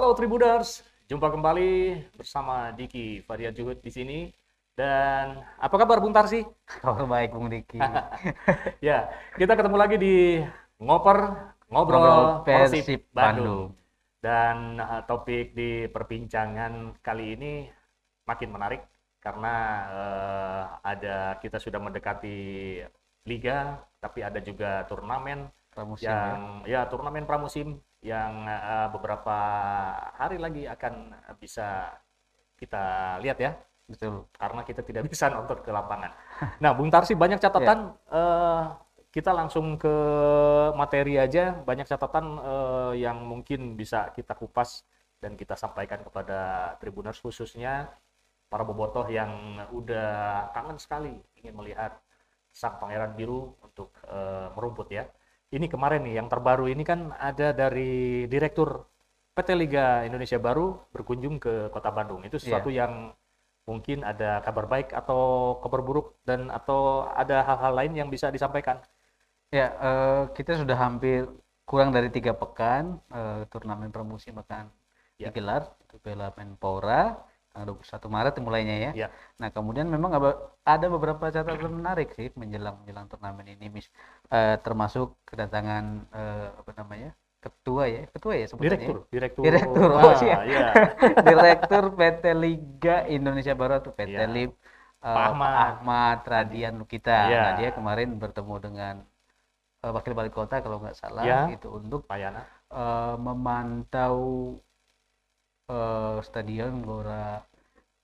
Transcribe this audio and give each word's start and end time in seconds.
Halo 0.00 0.16
Tribuners, 0.16 0.80
jumpa 1.12 1.28
kembali 1.28 1.92
bersama 2.16 2.72
Diki 2.72 3.20
Faria 3.28 3.52
Juhud 3.52 3.84
di 3.84 3.92
sini. 3.92 4.18
Dan 4.72 5.44
apa 5.60 5.76
kabar 5.76 6.00
Bung 6.00 6.16
Tarsi? 6.16 6.40
Kabar 6.80 7.04
baik 7.04 7.36
Bung 7.36 7.52
Diki. 7.52 7.76
ya, 8.88 9.12
kita 9.36 9.52
ketemu 9.52 9.76
lagi 9.76 10.00
di 10.00 10.40
Ngoper 10.80 11.52
Ngobrol, 11.68 12.00
Ngobrol 12.00 12.20
Persib 12.48 12.80
Persib 12.80 13.00
Bandung. 13.12 13.44
Bandung. 13.44 13.68
Dan 14.24 14.56
uh, 14.80 15.04
topik 15.04 15.52
di 15.52 15.84
perbincangan 15.92 16.96
kali 17.04 17.36
ini 17.36 17.68
makin 18.24 18.56
menarik 18.56 18.80
karena 19.20 19.54
uh, 19.84 20.62
ada 20.80 21.36
kita 21.44 21.60
sudah 21.60 21.76
mendekati 21.76 22.80
liga, 23.28 23.84
tapi 24.00 24.24
ada 24.24 24.40
juga 24.40 24.80
turnamen 24.88 25.52
Pramusim 25.76 26.08
ya. 26.08 26.16
yang 26.34 26.42
ya 26.64 26.80
turnamen 26.88 27.28
pramusim 27.28 27.84
yang 28.00 28.48
uh, 28.48 28.88
beberapa 28.92 29.36
hari 30.16 30.40
lagi 30.40 30.64
akan 30.64 31.12
bisa 31.36 31.92
kita 32.60 33.16
lihat 33.24 33.38
ya 33.40 33.52
Betul. 33.90 34.30
karena 34.36 34.62
kita 34.62 34.80
tidak 34.86 35.02
bisa 35.12 35.26
nonton 35.32 35.58
ke 35.64 35.70
lapangan. 35.74 36.14
Nah, 36.62 36.70
Bung 36.76 36.92
Tarsi 36.92 37.18
banyak 37.18 37.42
catatan 37.42 37.96
eh, 38.06 38.64
kita 39.10 39.34
langsung 39.34 39.74
ke 39.74 39.94
materi 40.78 41.18
aja, 41.18 41.58
banyak 41.66 41.90
catatan 41.90 42.38
eh, 42.38 42.92
yang 43.02 43.18
mungkin 43.26 43.74
bisa 43.74 44.14
kita 44.14 44.38
kupas 44.38 44.86
dan 45.18 45.34
kita 45.34 45.58
sampaikan 45.58 46.00
kepada 46.06 46.72
tribuners 46.78 47.18
khususnya 47.18 47.90
para 48.46 48.62
bobotoh 48.62 49.06
yang 49.10 49.60
udah 49.74 50.48
kangen 50.54 50.78
sekali 50.80 51.14
ingin 51.38 51.54
melihat 51.54 51.98
sang 52.50 52.78
pangeran 52.78 53.18
biru 53.18 53.58
untuk 53.66 53.90
eh, 54.06 54.48
merumput 54.54 54.86
ya. 54.94 55.10
Ini 55.50 55.66
kemarin 55.66 56.06
nih 56.06 56.14
yang 56.22 56.30
terbaru 56.30 56.70
ini 56.70 56.86
kan 56.86 57.10
ada 57.18 57.50
dari 57.50 58.22
direktur 58.30 58.86
PT 59.34 59.58
Liga 59.58 60.06
Indonesia 60.06 60.38
Baru 60.38 60.78
berkunjung 60.94 61.42
ke 61.42 61.74
Kota 61.74 61.90
Bandung. 61.90 62.22
Itu 62.22 62.38
sesuatu 62.38 62.70
yang 62.70 63.10
mungkin 63.66 64.06
ada 64.06 64.42
kabar 64.46 64.66
baik 64.70 64.94
atau 64.94 65.54
kabar 65.58 65.82
buruk 65.82 66.18
dan 66.22 66.50
atau 66.54 67.06
ada 67.10 67.42
hal-hal 67.42 67.72
lain 67.74 67.92
yang 67.98 68.08
bisa 68.10 68.30
disampaikan. 68.30 68.78
Ya, 69.50 69.74
eh, 69.74 70.22
kita 70.38 70.54
sudah 70.54 70.78
hampir 70.78 71.26
kurang 71.66 71.90
dari 71.90 72.10
tiga 72.14 72.30
pekan 72.30 73.02
eh, 73.10 73.42
turnamen 73.50 73.90
pramusim 73.90 74.38
akan 74.38 74.70
Ya. 75.20 75.28
digelar 75.28 75.68
itu 75.84 76.00
Piala 76.00 76.32
Menpora 76.32 77.12
21 77.54 78.06
Maret 78.06 78.34
mulainya 78.38 78.76
ya. 78.78 78.90
Ya. 78.94 79.08
Nah, 79.42 79.50
kemudian 79.50 79.90
memang 79.90 80.10
ada- 80.14 80.90
beberapa 80.90 81.30
catatan 81.34 81.72
menarik 81.82 82.14
sih 82.14 82.30
menjelang 82.38 82.78
menjelang 82.82 83.06
turnamen 83.10 83.46
ini, 83.50 83.66
mis 83.68 83.86
eh, 84.30 84.56
termasuk 84.62 85.18
kedatangan 85.26 85.84
eh, 86.14 86.46
apa 86.60 86.72
namanya? 86.78 87.10
ketua 87.40 87.88
ya, 87.88 88.04
ketua 88.12 88.36
ya 88.36 88.44
sebutannya. 88.52 88.84
Direktur, 88.84 88.96
direktur. 89.08 89.42
Direktur, 89.48 89.88
oh, 89.96 90.12
Ah, 90.12 90.20
iya. 90.20 90.36
iya. 90.44 90.66
Direktur 91.28 91.84
PT 91.96 92.24
Liga 92.36 93.08
Indonesia 93.08 93.56
Baru 93.56 93.80
atau 93.80 93.96
PT 93.96 94.12
Ya. 94.12 94.28
LIB 94.28 94.52
Pak 95.00 95.08
eh, 95.08 95.28
Ahmad. 95.32 95.52
Ahmad 95.56 96.18
Radian 96.28 96.76
Lukita. 96.76 97.32
Ya. 97.32 97.40
Nah, 97.40 97.52
dia 97.56 97.72
kemarin 97.72 98.12
bertemu 98.20 98.54
dengan 98.60 98.94
eh, 99.80 99.88
wakil 99.88 100.12
wali 100.12 100.28
kota 100.28 100.60
kalau 100.60 100.84
nggak 100.84 100.92
salah 101.00 101.24
Ya. 101.24 101.40
itu 101.48 101.72
untuk 101.72 102.04
Payana. 102.04 102.44
eh, 102.68 103.16
memantau 103.16 104.16
eh, 105.70 106.18
stadion 106.26 106.82
Gelora 106.82 107.38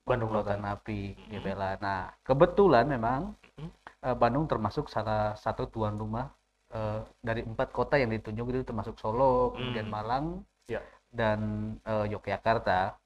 Bandung 0.07 0.31
Lautan. 0.31 0.63
Api 0.63 1.13
Mhm. 1.19 1.27
GBLA. 1.35 1.71
Nah, 1.83 2.01
kebetulan 2.23 2.87
memang 2.87 3.35
Mhm. 3.59 3.69
eh, 4.07 4.15
Bandung 4.15 4.47
termasuk 4.47 4.87
salah 4.87 5.35
satu 5.35 5.67
tuan 5.67 5.99
rumah 5.99 6.31
eh, 6.67 6.99
dari 7.23 7.47
empat 7.47 7.71
kota 7.71 7.95
yang 7.95 8.11
ditunjuk 8.11 8.51
itu 8.51 8.59
termasuk 8.67 8.99
Solo, 8.99 9.55
kemudian 9.55 9.87
Hmm. 9.87 9.95
Malang, 9.95 10.25
Ya. 10.67 10.83
dan 11.11 11.39
eh, 11.87 12.05
Yogyakarta. 12.11 12.99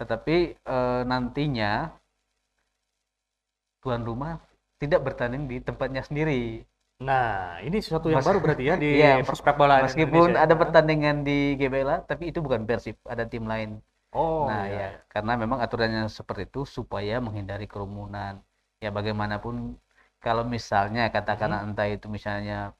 Tetapi 0.00 0.36
eh, 0.56 1.02
nantinya 1.04 1.92
tuan 3.84 4.02
rumah 4.08 4.40
tidak 4.80 5.04
bertanding 5.04 5.44
di 5.50 5.60
tempatnya 5.60 6.00
sendiri. 6.00 6.64
Nah, 7.06 7.62
ini 7.66 7.76
sesuatu 7.84 8.08
yang 8.10 8.18
Mas- 8.18 8.26
baru 8.26 8.38
berarti 8.42 8.64
ya 8.70 8.74
di 8.82 8.86
Iya, 8.98 9.22
persepak 9.26 9.54
bola 9.60 9.76
Meskipun 9.84 10.28
Indonesia. 10.34 10.42
ada 10.44 10.54
pertandingan 10.62 11.16
di 11.28 11.54
GBLA, 11.60 11.96
tapi 12.10 12.24
itu 12.30 12.38
bukan 12.46 12.62
Persib, 12.68 12.96
ada 13.12 13.24
tim 13.32 13.44
lain. 13.52 13.70
Oh, 14.12 14.48
Nah, 14.48 14.62
iya, 14.66 14.78
ya, 14.78 14.88
karena 15.12 15.32
memang 15.42 15.60
aturannya 15.64 16.02
seperti 16.18 16.42
itu 16.50 16.60
supaya 16.78 17.14
menghindari 17.26 17.66
kerumunan. 17.72 18.34
Ya, 18.84 18.90
bagaimanapun 18.96 19.54
kalau 20.24 20.44
misalnya 20.56 21.02
katakanlah 21.14 21.60
Mhm. 21.62 21.70
entah 21.70 21.88
itu 21.96 22.06
misalnya 22.16 22.74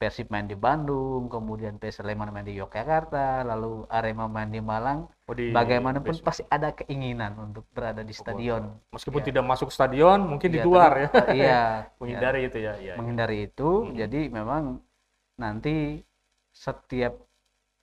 Persib 0.00 0.26
main 0.34 0.46
di 0.52 0.56
Bandung, 0.66 1.22
kemudian 1.34 1.74
PS 1.80 1.96
Sleman 2.02 2.30
main 2.34 2.46
di 2.50 2.54
Yogyakarta, 2.60 3.44
lalu 3.50 3.86
Arema 3.96 4.24
main 4.36 4.50
di 4.56 4.60
Malang, 4.70 4.98
Oh, 5.30 5.34
di 5.38 5.54
bagaimanapun 5.54 6.10
pasti 6.20 6.42
ada 6.44 6.74
keinginan 6.74 7.38
untuk 7.38 7.62
berada 7.70 8.02
di 8.02 8.10
stadion. 8.10 8.74
Meskipun 8.90 9.22
Ya. 9.22 9.26
tidak 9.30 9.44
masuk 9.46 9.70
stadion, 9.70 10.26
mungkin 10.26 10.50
di 10.50 10.58
Iya, 10.58 10.66
luar 10.66 10.90
tapi- 10.90 10.98
ya. 10.98 11.08
Iya, 11.38 11.62
Menghindari 11.96 12.40
itu 12.44 12.58
ya, 12.58 12.72
iya. 12.76 12.94
menghindari 12.98 13.46
itu. 13.46 13.68
Mhm. 13.86 13.94
Jadi 13.94 14.20
memang 14.26 14.62
nanti 15.36 16.02
setiap 16.50 17.14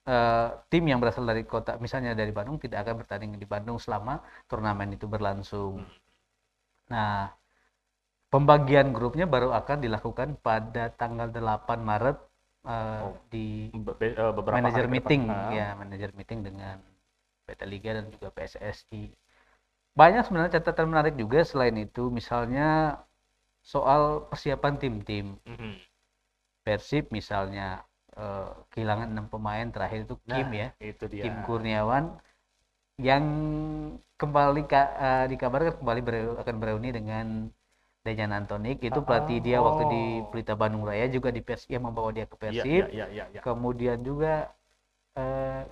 eh, 0.04 0.48
tim 0.68 0.84
yang 0.84 0.96
berasal 0.98 1.20
dari 1.22 1.44
kota, 1.44 1.76
misalnya 1.76 2.12
dari 2.12 2.32
Bandung, 2.32 2.56
tidak 2.56 2.80
akan 2.80 2.96
bertanding 2.96 3.32
di 3.34 3.44
Bandung 3.44 3.76
selama 3.76 4.20
turnamen 4.44 4.92
itu 4.92 5.04
berlangsung. 5.04 5.84
Hmm. 5.84 5.96
Nah, 6.88 7.28
pembagian 8.28 8.88
grupnya 8.90 9.24
baru 9.24 9.52
akan 9.52 9.78
dilakukan 9.78 10.36
pada 10.38 10.88
tanggal 10.90 11.28
8 11.28 11.80
Maret 11.80 12.16
eh, 12.64 13.00
Oh, 13.00 13.20
di 13.28 13.68
Be- 13.70 14.16
eh, 14.16 14.32
beberapa 14.32 14.56
manajer 14.56 14.84
ke 14.84 14.88
depan. 14.88 14.96
meeting, 14.96 15.22
Ah. 15.28 15.48
ya 15.50 15.68
manajer 15.74 16.10
meeting 16.12 16.40
dengan 16.42 16.76
PT 17.48 17.62
Liga 17.72 17.90
dan 17.98 18.06
juga 18.14 18.28
PSSI. 18.36 19.02
Banyak 20.00 20.22
sebenarnya 20.26 20.52
catatan 20.60 20.86
menarik 20.92 21.14
juga 21.22 21.40
selain 21.50 21.76
itu, 21.86 22.04
misalnya 22.18 22.68
soal 23.72 24.02
persiapan 24.30 24.74
tim-tim. 24.82 25.26
Mhm. 25.46 25.72
Persib 26.66 27.04
misalnya 27.18 27.82
eh, 28.22 28.50
kehilangan 28.72 29.08
enam 29.14 29.26
pemain 29.32 29.66
terakhir 29.74 30.00
itu 30.06 30.16
Kim 30.30 30.48
Nah, 30.52 30.58
ya, 30.60 30.68
Itu 30.92 31.04
dia. 31.10 31.22
Kim 31.24 31.34
Kurniawan 31.46 32.04
yang 32.98 33.24
kembali 34.18 34.62
ka- 34.66 34.92
eh, 34.98 35.24
dikabarkan 35.32 35.74
kembali 35.80 36.00
bere- 36.06 36.38
akan 36.42 36.56
bereuni 36.58 36.90
dengan 36.90 37.26
Dejan 38.06 38.32
Antonik 38.34 38.78
itu 38.82 38.98
pelatih 39.06 39.38
dia 39.46 39.58
waktu 39.60 39.84
di 39.94 40.02
oh. 40.22 40.30
Pelita 40.32 40.54
Bandung 40.58 40.84
Raya 40.88 41.06
juga 41.12 41.28
di 41.36 41.42
Persib 41.44 41.70
yang 41.76 41.84
membawa 41.90 42.10
dia 42.16 42.26
ke 42.26 42.34
Iya, 42.34 42.42
Persib. 42.42 42.82
iya, 42.94 43.06
iya, 43.14 43.24
iya. 43.34 43.40
Kemudian 43.46 43.98
juga 44.08 44.50
eh, 45.18 45.62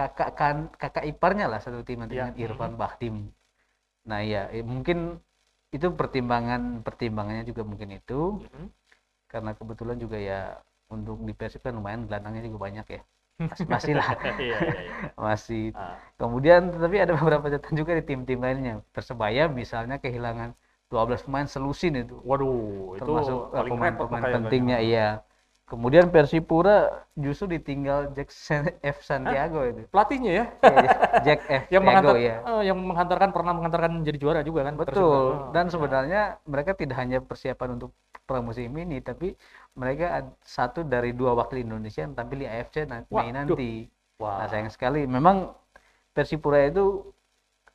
kakak 0.00 0.30
kan 0.40 0.56
kakak 0.80 1.04
iparnya 1.04 1.46
lah 1.52 1.60
satu 1.60 1.84
tim 1.84 2.00
Iya, 2.00 2.08
dengan 2.08 2.32
Irfan 2.40 2.74
Bahtim. 2.80 3.28
Nah 4.08 4.20
ya 4.24 4.48
mungkin 4.64 5.20
itu 5.76 5.86
pertimbangan 5.92 6.80
pertimbangannya 6.82 7.44
juga 7.44 7.62
mungkin 7.68 8.00
itu. 8.00 8.40
Mhm. 8.48 8.66
karena 9.30 9.54
kebetulan 9.54 9.94
juga 9.94 10.18
ya 10.18 10.58
untuk 10.90 11.22
di 11.22 11.30
Persib 11.30 11.62
kan 11.62 11.70
lumayan 11.78 12.02
gelandangnya 12.10 12.50
juga 12.50 12.66
banyak 12.66 12.86
ya. 12.98 13.00
Masih, 13.38 13.64
masih 13.78 13.92
lah. 13.94 14.10
Iya, 14.42 14.58
iya, 14.58 14.80
iya. 14.82 14.94
masih. 15.14 15.64
Ah, 15.78 15.94
kemudian 16.18 16.74
tetapi 16.74 16.96
ada 16.98 17.14
beberapa 17.14 17.46
catatan 17.46 17.78
juga 17.78 17.94
di 17.94 18.02
tim-tim 18.02 18.42
lainnya. 18.42 18.82
Persebaya 18.90 19.46
misalnya 19.46 20.02
kehilangan 20.02 20.50
12 20.90 21.22
pemain 21.22 21.46
selusin 21.46 22.02
itu. 22.02 22.18
Waduh, 22.26 22.98
itu 22.98 23.06
termasuk 23.06 23.38
eh, 23.54 23.64
pemain-pemain 23.70 24.24
pentingnya 24.34 24.78
iya 24.82 25.22
kemudian 25.70 26.10
Persipura 26.10 27.06
justru 27.14 27.46
ditinggal 27.56 28.10
Jack 28.16 28.28
San- 28.34 28.74
F 28.96 28.98
Santiago 29.06 29.62
itu 29.62 29.86
Pelatihnya 29.88 30.32
ya, 30.34 30.44
Iya, 30.60 30.88
Jack 31.26 31.40
F 31.46 31.62
yang 31.70 31.82
Santiago 31.86 32.14
ya 32.18 32.36
eh, 32.42 32.62
yang 32.68 32.78
menghantarkan 32.82 33.30
pernah 33.30 33.52
menghantarkan 33.56 33.92
jadi 34.02 34.18
juara 34.18 34.40
juga 34.42 34.60
kan. 34.66 34.74
Betul. 34.74 35.06
Oh, 35.06 35.54
Dan 35.54 35.64
iya. 35.66 35.72
sebenarnya 35.72 36.20
mereka 36.44 36.70
tidak 36.74 36.96
hanya 36.98 37.18
persiapan 37.22 37.68
untuk 37.78 37.90
pramusim 38.26 38.70
ini, 38.74 38.98
tapi 39.02 39.34
mereka 39.78 40.34
satu 40.42 40.82
dari 40.86 41.10
dua 41.14 41.34
wakil 41.38 41.62
Indonesia 41.62 42.02
yang 42.06 42.14
tampil 42.18 42.38
di 42.42 42.46
AFC 42.50 42.76
Mei 42.86 43.30
nanti. 43.30 43.86
Wah. 44.20 44.44
Nah, 44.44 44.46
sayang 44.50 44.70
sekali. 44.74 45.06
Memang 45.06 45.50
Persipura 46.10 46.66
itu 46.66 47.06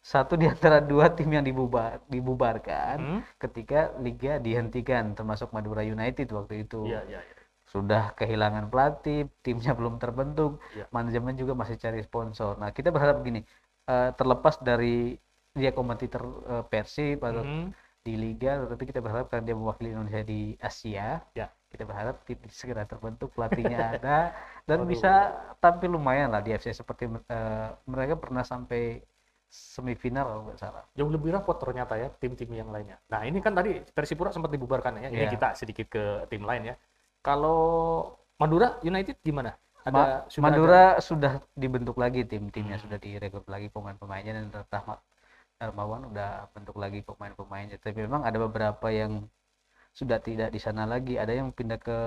satu 0.05 0.37
di 0.37 0.45
antara 0.45 0.77
dua 0.91 1.09
tim 1.17 1.29
yang 1.33 1.41
dibubar, 1.49 1.97
dibubarkan 2.13 2.97
Hmm? 3.01 3.21
ketika 3.41 3.89
liga 4.05 4.37
dihentikan, 4.37 5.17
termasuk 5.17 5.49
Madura 5.55 5.81
United 5.81 6.27
waktu 6.37 6.63
itu. 6.67 6.81
Iya, 6.85 7.01
iya, 7.09 7.19
iya. 7.25 7.34
Sudah 7.75 8.15
kehilangan 8.15 8.71
pelatih, 8.71 9.27
timnya 9.43 9.75
belum 9.75 9.99
terbentuk, 9.99 10.63
Iya. 10.71 10.87
manajemen 10.95 11.35
juga 11.35 11.51
masih 11.53 11.75
cari 11.75 11.99
sponsor. 11.99 12.55
Nah, 12.55 12.71
kita 12.71 12.87
berharap 12.87 13.19
gini, 13.19 13.43
eh, 13.85 14.09
terlepas 14.15 14.55
dari 14.63 15.19
dia 15.51 15.71
kompetitor 15.71 16.23
eh, 16.47 16.63
Persib 16.67 17.19
atau 17.19 17.43
Mhm. 17.43 17.67
di 18.05 18.13
liga 18.15 18.61
tetapi 18.61 18.83
kita 18.85 19.01
berharap 19.01 19.33
karena 19.33 19.49
dia 19.49 19.55
mewakili 19.57 19.89
Indonesia 19.89 20.21
di 20.21 20.53
Asia 20.61 21.25
Ya. 21.33 21.49
kita 21.73 21.89
berharap 21.89 22.21
tim 22.21 22.37
segera 22.53 22.85
terbentuk 22.85 23.33
pelatihnya 23.33 23.79
ada 23.97 24.29
dan 24.69 24.85
Waduh. 24.85 24.91
bisa 24.93 25.11
tampil 25.57 25.89
lumayan 25.97 26.29
lah 26.29 26.45
di 26.45 26.53
FC 26.53 26.69
seperti 26.69 27.09
eh, 27.09 27.69
mereka 27.89 28.13
pernah 28.13 28.45
sampai 28.45 29.01
semifinal 29.49 30.25
kalau 30.27 30.41
nggak 30.45 30.59
salah 30.59 30.83
Jauh 30.93 31.09
lebih 31.09 31.33
rapot 31.33 31.55
ternyata 31.57 31.95
ya 31.97 32.11
tim-tim 32.21 32.51
yang 32.51 32.69
lainnya. 32.69 32.99
Nah 33.09 33.23
ini 33.25 33.39
kan 33.41 33.55
tadi 33.55 33.79
Persipura 33.89 34.29
sempat 34.29 34.51
dibubarkan 34.53 34.99
ya. 35.01 35.09
Ini 35.09 35.25
Iya. 35.25 35.31
kita 35.33 35.47
sedikit 35.57 35.87
ke 35.89 36.03
tim 36.29 36.43
lain 36.45 36.71
ya. 36.71 36.75
Kalau 37.25 37.59
Madura 38.41 38.67
United 38.89 39.17
gimana? 39.27 39.51
Ada 39.85 39.93
Ma- 39.93 40.11
sudah 40.33 40.43
Madura 40.45 40.83
sudah 41.09 41.33
dibentuk 41.63 41.97
lagi 42.03 42.21
tim 42.31 42.43
timnya 42.53 42.77
Hmm. 42.77 42.83
sudah 42.85 42.97
direkrut 43.05 43.45
lagi 43.53 43.67
pemain-pemainnya 43.75 44.33
dan 44.37 44.45
Rahmat 44.73 44.99
Darmawan 45.59 46.01
udah 46.11 46.31
bentuk 46.55 46.75
lagi 46.83 46.99
pemain-pemainnya 47.09 47.77
tapi 47.83 47.97
memang 48.05 48.21
ada 48.29 48.37
beberapa 48.45 48.87
yang 49.01 49.11
sudah 49.99 50.19
tidak 50.27 50.49
di 50.55 50.59
sana 50.65 50.83
lagi 50.93 51.15
ada 51.23 51.33
yang 51.39 51.49
pindah 51.57 51.79
ke 51.87 51.97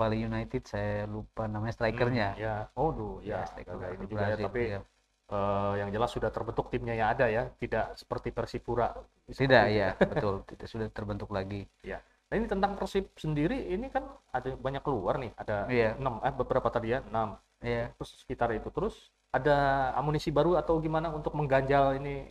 Bali 0.00 0.16
United 0.24 0.62
saya 0.64 1.04
lupa 1.04 1.44
namanya 1.44 1.74
strikernya 1.76 2.28
Hmm, 2.34 2.42
ya. 2.44 2.54
Oh, 2.80 2.88
duh, 2.98 3.20
ya. 3.20 3.44
striker 3.44 3.76
agak 3.76 3.90
ini 4.00 4.04
juga 4.08 4.24
ya, 4.32 4.36
tapi 4.40 4.60
iya. 4.72 4.80
eh, 5.36 5.72
yang 5.80 5.90
jelas 5.94 6.10
sudah 6.16 6.30
terbentuk 6.32 6.66
timnya 6.72 6.94
yang 6.96 7.08
ada 7.14 7.26
ya, 7.36 7.42
tidak 7.62 7.84
seperti 8.00 8.28
Persipura. 8.32 8.88
Tidak 9.30 9.64
ya 9.70 9.94
betul 10.10 10.42
tidak 10.48 10.66
sudah 10.72 10.88
terbentuk 10.90 11.30
lagi 11.30 11.62
Nah, 12.30 12.34
ini 12.38 12.46
tentang 12.46 12.78
Persib 12.78 13.10
sendiri 13.18 13.58
ini 13.74 13.90
kan 13.90 14.06
ada 14.30 14.54
banyak 14.54 14.82
keluar 14.86 15.18
nih, 15.18 15.34
ada 15.34 15.66
Iya. 15.66 15.98
enam 15.98 16.22
eh 16.22 16.30
beberapa 16.30 16.68
tadi 16.70 16.94
ya, 16.94 17.02
enam. 17.02 17.34
ya 17.60 17.90
Terus 17.98 18.10
sekitar 18.22 18.54
itu 18.54 18.70
terus 18.70 19.10
ada 19.34 19.90
amunisi 19.98 20.30
baru 20.30 20.54
atau 20.56 20.78
gimana 20.78 21.10
untuk 21.10 21.34
mengganjal 21.34 21.98
ini 21.98 22.30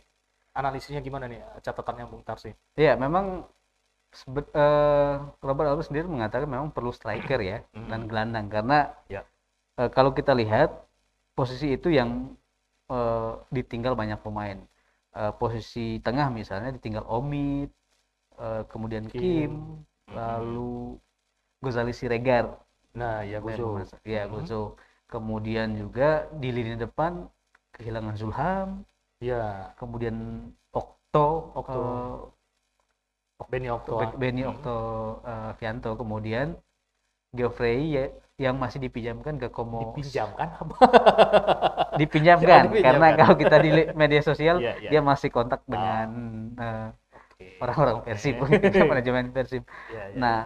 analisisnya 0.56 1.04
gimana 1.04 1.28
nih 1.30 1.40
catatannya 1.62 2.04
Bung 2.10 2.24
Tarsi? 2.26 2.50
ya 2.74 2.96
memang 2.96 3.44
sebet, 4.10 4.46
eh, 4.56 5.14
Robert 5.44 5.68
Alves 5.70 5.86
sendiri 5.92 6.08
mengatakan 6.10 6.48
memang 6.50 6.72
perlu 6.74 6.90
striker 6.90 7.38
ya 7.38 7.58
dan 7.90 8.08
gelandang 8.10 8.48
karena 8.50 8.90
Ya. 9.06 9.22
eh, 9.78 9.90
kalau 9.92 10.10
kita 10.16 10.32
lihat 10.34 10.72
posisi 11.36 11.76
itu 11.76 11.92
yang 11.92 12.34
eh, 12.90 13.32
ditinggal 13.52 13.94
banyak 13.94 14.20
pemain 14.24 14.58
Eh, 15.10 15.34
posisi 15.42 15.98
tengah 16.06 16.30
misalnya 16.30 16.70
ditinggal 16.70 17.02
Omid 17.10 17.66
kemudian 18.70 19.04
Kim. 19.10 19.20
Kim, 19.20 19.52
lalu 20.14 20.98
Gozali 21.64 21.92
Siregar 21.94 22.46
Nah, 22.94 23.22
ya 23.22 23.38
Gozo. 23.38 23.78
ya. 24.02 24.26
Gozo 24.26 24.74
kemudian 25.10 25.74
juga 25.78 26.26
di 26.42 26.48
lini 26.54 26.74
depan 26.78 27.26
kehilangan 27.74 28.14
Zulham 28.18 28.68
Ya, 29.20 29.76
kemudian 29.76 30.16
Okto 30.72 31.52
Okto. 31.52 31.80
eh, 33.40 33.46
Benny 33.50 33.68
Okto. 33.68 33.92
Be- 34.00 34.16
Benny 34.20 34.42
Hmm. 34.46 34.50
Okto 34.52 34.76
eh, 35.26 35.50
Vianto 35.58 35.90
kemudian 36.00 36.46
Geoffrey 37.36 37.94
ya, 37.94 38.04
yang 38.40 38.56
masih 38.58 38.78
dipinjamkan 38.82 39.34
ke 39.42 39.48
Como 39.52 39.80
Dipinjamkan 39.94 40.48
apa? 40.62 40.76
dipinjamkan 42.00 42.60
Oh, 42.60 42.64
dipinjamkan. 42.70 42.84
karena 42.86 43.06
kalau 43.18 43.34
kita 43.42 43.56
di 43.64 43.70
media 44.00 44.22
sosial 44.24 44.56
Iya, 44.62 44.72
iya. 44.80 44.90
dia 44.90 45.00
masih 45.04 45.28
kontak 45.36 45.60
Ah. 45.68 45.74
dengan 45.74 46.06
Oke. 46.56 46.99
Orang-orang 47.62 47.98
Persib 48.06 48.34
manajemen 48.90 49.32
Persib 49.34 49.62
Ya, 49.92 50.08
ya. 50.10 50.16
nah 50.16 50.38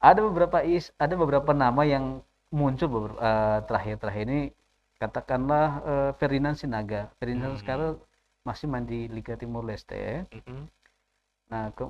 ada 0.00 0.20
beberapa 0.22 0.58
is 0.64 0.90
ada 0.98 1.14
beberapa 1.18 1.52
nama 1.54 1.82
yang 1.86 2.22
muncul 2.54 3.12
eh, 3.18 3.58
terakhir-terakhir 3.68 4.24
ini 4.28 4.40
katakanlah 5.02 5.66
eh, 5.92 6.10
Ferdinand 6.18 6.56
Sinaga 6.58 7.10
Ferdinand 7.18 7.54
Hmm. 7.56 7.60
sekarang 7.60 7.92
masih 8.46 8.66
main 8.70 8.86
di 8.88 9.06
Liga 9.12 9.34
Timur 9.36 9.62
Leste 9.66 10.24
Mhm. 10.32 10.68
Nah, 11.50 11.72
ke, 11.76 11.84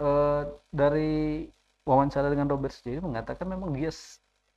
eh, 0.00 0.42
dari 0.70 1.46
wawancara 1.88 2.28
dengan 2.30 2.46
Robert 2.50 2.74
sendiri 2.74 3.00
mengatakan 3.02 3.46
memang 3.48 3.72
dia 3.74 3.90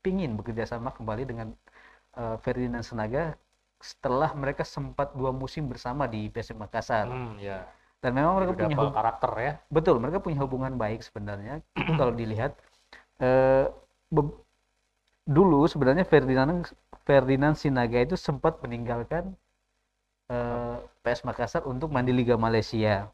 pingin 0.04 0.36
bekerja 0.40 0.68
sama 0.68 0.92
kembali 0.94 1.24
dengan 1.28 1.48
eh, 2.18 2.38
Ferdinand 2.44 2.86
Senaga 2.86 3.36
setelah 3.84 4.32
mereka 4.38 4.64
sempat 4.64 5.12
dua 5.18 5.32
musim 5.36 5.68
bersama 5.68 6.08
di 6.08 6.32
PSM 6.32 6.60
Makassar. 6.64 7.08
Hmm, 7.12 7.36
ya. 7.42 7.68
Dan 8.04 8.12
memang 8.20 8.34
mereka 8.36 8.52
Udah 8.54 8.68
punya 8.68 8.78
hub- 8.84 8.96
karakter 9.00 9.32
ya. 9.40 9.54
betul, 9.72 9.96
mereka 10.04 10.20
punya 10.20 10.38
hubungan 10.44 10.74
baik 10.76 11.00
sebenarnya. 11.08 11.64
Itu 11.80 11.92
kalau 11.96 12.14
dilihat 12.14 12.52
eh, 13.24 13.66
be- 14.12 14.38
dulu 15.24 15.66
sebenarnya 15.72 16.06
Ferdinand 16.08 16.68
Ferdinand 17.08 17.56
Sinaga 17.56 18.00
itu 18.04 18.16
sempat 18.20 18.60
meninggalkan 18.64 19.36
eh, 20.32 20.78
PS 21.04 21.22
Makassar 21.28 21.64
untuk 21.68 21.90
main 21.94 22.06
di 22.08 22.14
Liga 22.16 22.36
Malaysia. 22.36 23.08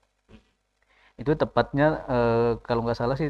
Itu 1.20 1.32
tepatnya 1.36 1.88
eh, 2.08 2.52
kalau 2.64 2.82
nggak 2.86 3.00
salah 3.00 3.16
sih, 3.20 3.30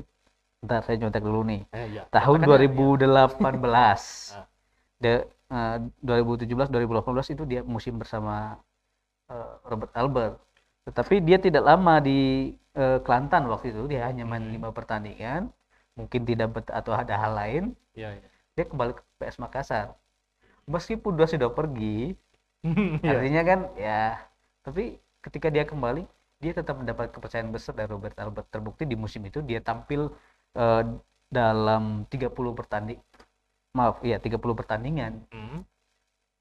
ntar 0.66 0.82
saya 0.86 0.98
nyontek 1.02 1.24
dulu 1.26 1.42
nih. 1.48 1.62
Eh, 1.74 1.88
ya. 1.98 2.04
Tahun 2.14 2.40
Katakan 2.40 2.46
ya, 2.46 2.48
2018. 2.48 4.04
Ah. 4.38 4.46
De, 5.02 5.14
eh, 5.56 5.78
2017 6.04 6.68
2018 6.74 7.28
itu 7.34 7.44
dia 7.50 7.62
musim 7.66 7.98
bersama 8.02 8.60
eh, 9.32 9.52
Robert 9.70 9.94
Albert. 9.98 10.34
Tetapi 10.90 11.22
dia 11.22 11.38
tidak 11.38 11.64
lama 11.70 12.02
di 12.02 12.52
eh, 12.74 13.00
Kelantan 13.06 13.46
waktu 13.52 13.72
itu, 13.74 13.86
dia 13.92 14.10
hanya 14.10 14.24
main 14.26 14.42
Hmm. 14.46 14.54
lima 14.56 14.70
pertandingan. 14.74 15.54
Mungkin 16.00 16.22
tidak 16.26 16.48
atau 16.72 16.96
ada 16.96 17.14
hal 17.20 17.34
lain, 17.36 17.64
ya. 17.94 18.16
ya. 18.16 18.28
dia 18.56 18.66
kembali 18.66 18.96
ke 18.98 19.04
PS 19.20 19.38
Makassar. 19.44 19.94
Meskipun 20.70 21.18
dia 21.20 21.28
sudah 21.28 21.50
pergi, 21.52 22.16
Ya. 23.06 23.20
artinya 23.20 23.42
kan 23.44 23.60
ya, 23.76 24.02
tapi 24.64 25.00
ketika 25.26 25.48
dia 25.52 25.64
kembali, 25.68 26.04
dia 26.40 26.52
tetap 26.56 26.80
mendapat 26.80 27.12
kepercayaan 27.12 27.52
besar 27.52 27.76
dari 27.76 27.90
Robert 27.92 28.16
Albert. 28.20 28.48
Terbukti 28.52 28.84
di 28.88 28.96
musim 28.96 29.22
itu 29.28 29.40
dia 29.44 29.60
tampil 29.60 30.10
eh, 30.56 30.84
dalam 31.30 32.08
30 32.10 32.54
pertanding 32.58 33.00
maaf, 33.78 34.02
ya 34.02 34.18
30 34.18 34.56
pertandingan 34.58 35.14
Hmm. 35.32 35.62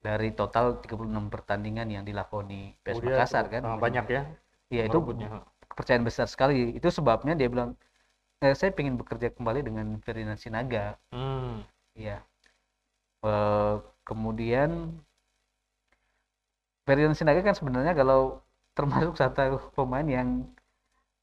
Dari 0.08 0.32
total 0.32 0.81
36 0.81 1.28
pertandingan 1.28 1.84
yang 1.93 2.00
dilakoni 2.08 2.72
PS 2.81 2.96
Oh, 2.96 3.05
Makassar 3.05 3.44
kan. 3.52 3.60
eh, 3.60 3.76
banyak 3.76 4.06
ya. 4.08 4.22
Iya, 4.72 4.82
itu 4.88 4.99
kepercayaan 5.69 6.05
besar 6.08 6.25
sekali. 6.32 6.72
Itu 6.72 6.88
sebabnya 6.88 7.37
dia 7.37 7.49
bilang 7.52 7.76
eh, 8.40 8.56
saya 8.56 8.72
ingin 8.72 8.96
bekerja 8.96 9.28
kembali 9.37 9.60
dengan 9.69 10.00
Ferdinand 10.00 10.40
Sinaga. 10.40 10.96
Hmm. 11.12 11.60
Iya. 11.93 12.25
Eh, 13.20 13.75
kemudian 14.09 14.97
Ferdinand 16.88 17.16
Sinaga 17.21 17.44
kan 17.44 17.52
sebenarnya 17.52 17.92
kalau 17.92 18.40
termasuk 18.73 19.12
satu 19.21 19.61
pemain 19.76 20.09
yang 20.09 20.49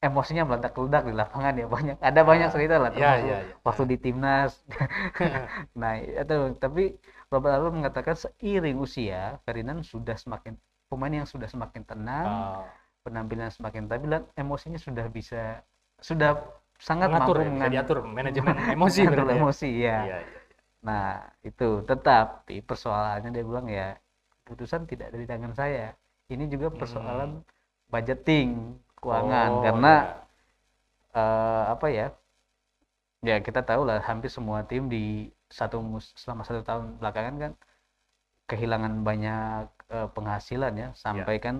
emosinya 0.04 0.44
meledak-ledak 0.48 1.02
di 1.08 1.14
lapangan 1.16 1.54
ya 1.56 1.66
banyak 1.66 1.96
ada 2.00 2.20
banyak 2.22 2.48
Ah, 2.48 2.52
cerita 2.52 2.74
lah 2.78 2.90
ya, 2.92 3.16
termasuk 3.16 3.26
ya, 3.26 3.38
ya. 3.42 3.54
waktu 3.66 3.82
di 3.92 3.96
timnas 3.98 4.52
nah 5.80 5.92
itu 5.98 6.36
tapi 6.60 6.96
Robert 7.32 7.52
Alvarez 7.58 7.74
mengatakan 7.74 8.14
seiring 8.14 8.76
usia 8.78 9.40
Ferdinand 9.42 9.82
sudah 9.82 10.14
semakin 10.14 10.54
pemain 10.86 11.14
yang 11.24 11.28
sudah 11.28 11.48
semakin 11.50 11.82
tenang 11.82 12.26
Ah, 12.28 12.64
penampilan 13.02 13.50
semakin 13.50 13.82
stabil 13.88 14.08
dan 14.10 14.22
emosinya 14.36 14.78
sudah 14.78 15.06
bisa 15.10 15.62
sudah 16.02 16.30
sangat 16.78 17.08
mengatur 17.08 17.36
mampu 17.40 17.56
ya, 17.64 17.68
diatur 17.72 17.98
manajemen 18.04 18.54
emosi 18.76 19.00
berarti 19.08 19.32
ya. 19.32 19.40
emosi 19.40 19.68
ya. 19.80 19.98
Iya, 20.06 20.16
iya. 20.22 20.40
Nah, 20.86 21.08
itu 21.42 21.82
tetapi 21.88 22.62
persoalannya 22.62 23.30
dia 23.34 23.44
bilang 23.44 23.66
ya 23.66 23.96
keputusan 24.44 24.86
tidak 24.90 25.10
ada 25.10 25.18
di 25.18 25.26
tangan 25.26 25.52
saya. 25.56 25.86
Ini 26.30 26.44
juga 26.50 26.68
persoalan 26.70 27.42
budgeting 27.90 28.76
keuangan. 29.06 29.50
Oh, 29.52 29.62
karena 29.66 29.92
ya. 29.94 31.20
eh, 31.20 31.62
apa 31.74 31.86
ya? 31.90 32.06
Ya 33.24 33.36
kita 33.42 33.60
tahu 33.64 33.82
lah 33.88 33.98
hampir 34.08 34.30
semua 34.30 34.62
tim 34.70 34.86
di 34.86 35.32
satu 35.50 35.80
mus- 35.82 36.14
selama 36.14 36.42
satu 36.46 36.60
tahun 36.62 36.84
belakangan 37.00 37.34
kan 37.42 37.52
kehilangan 38.50 38.94
banyak 39.08 39.66
eh, 39.90 40.08
penghasilan 40.14 40.72
ya 40.78 40.88
sampai 40.94 41.36
kan 41.42 41.56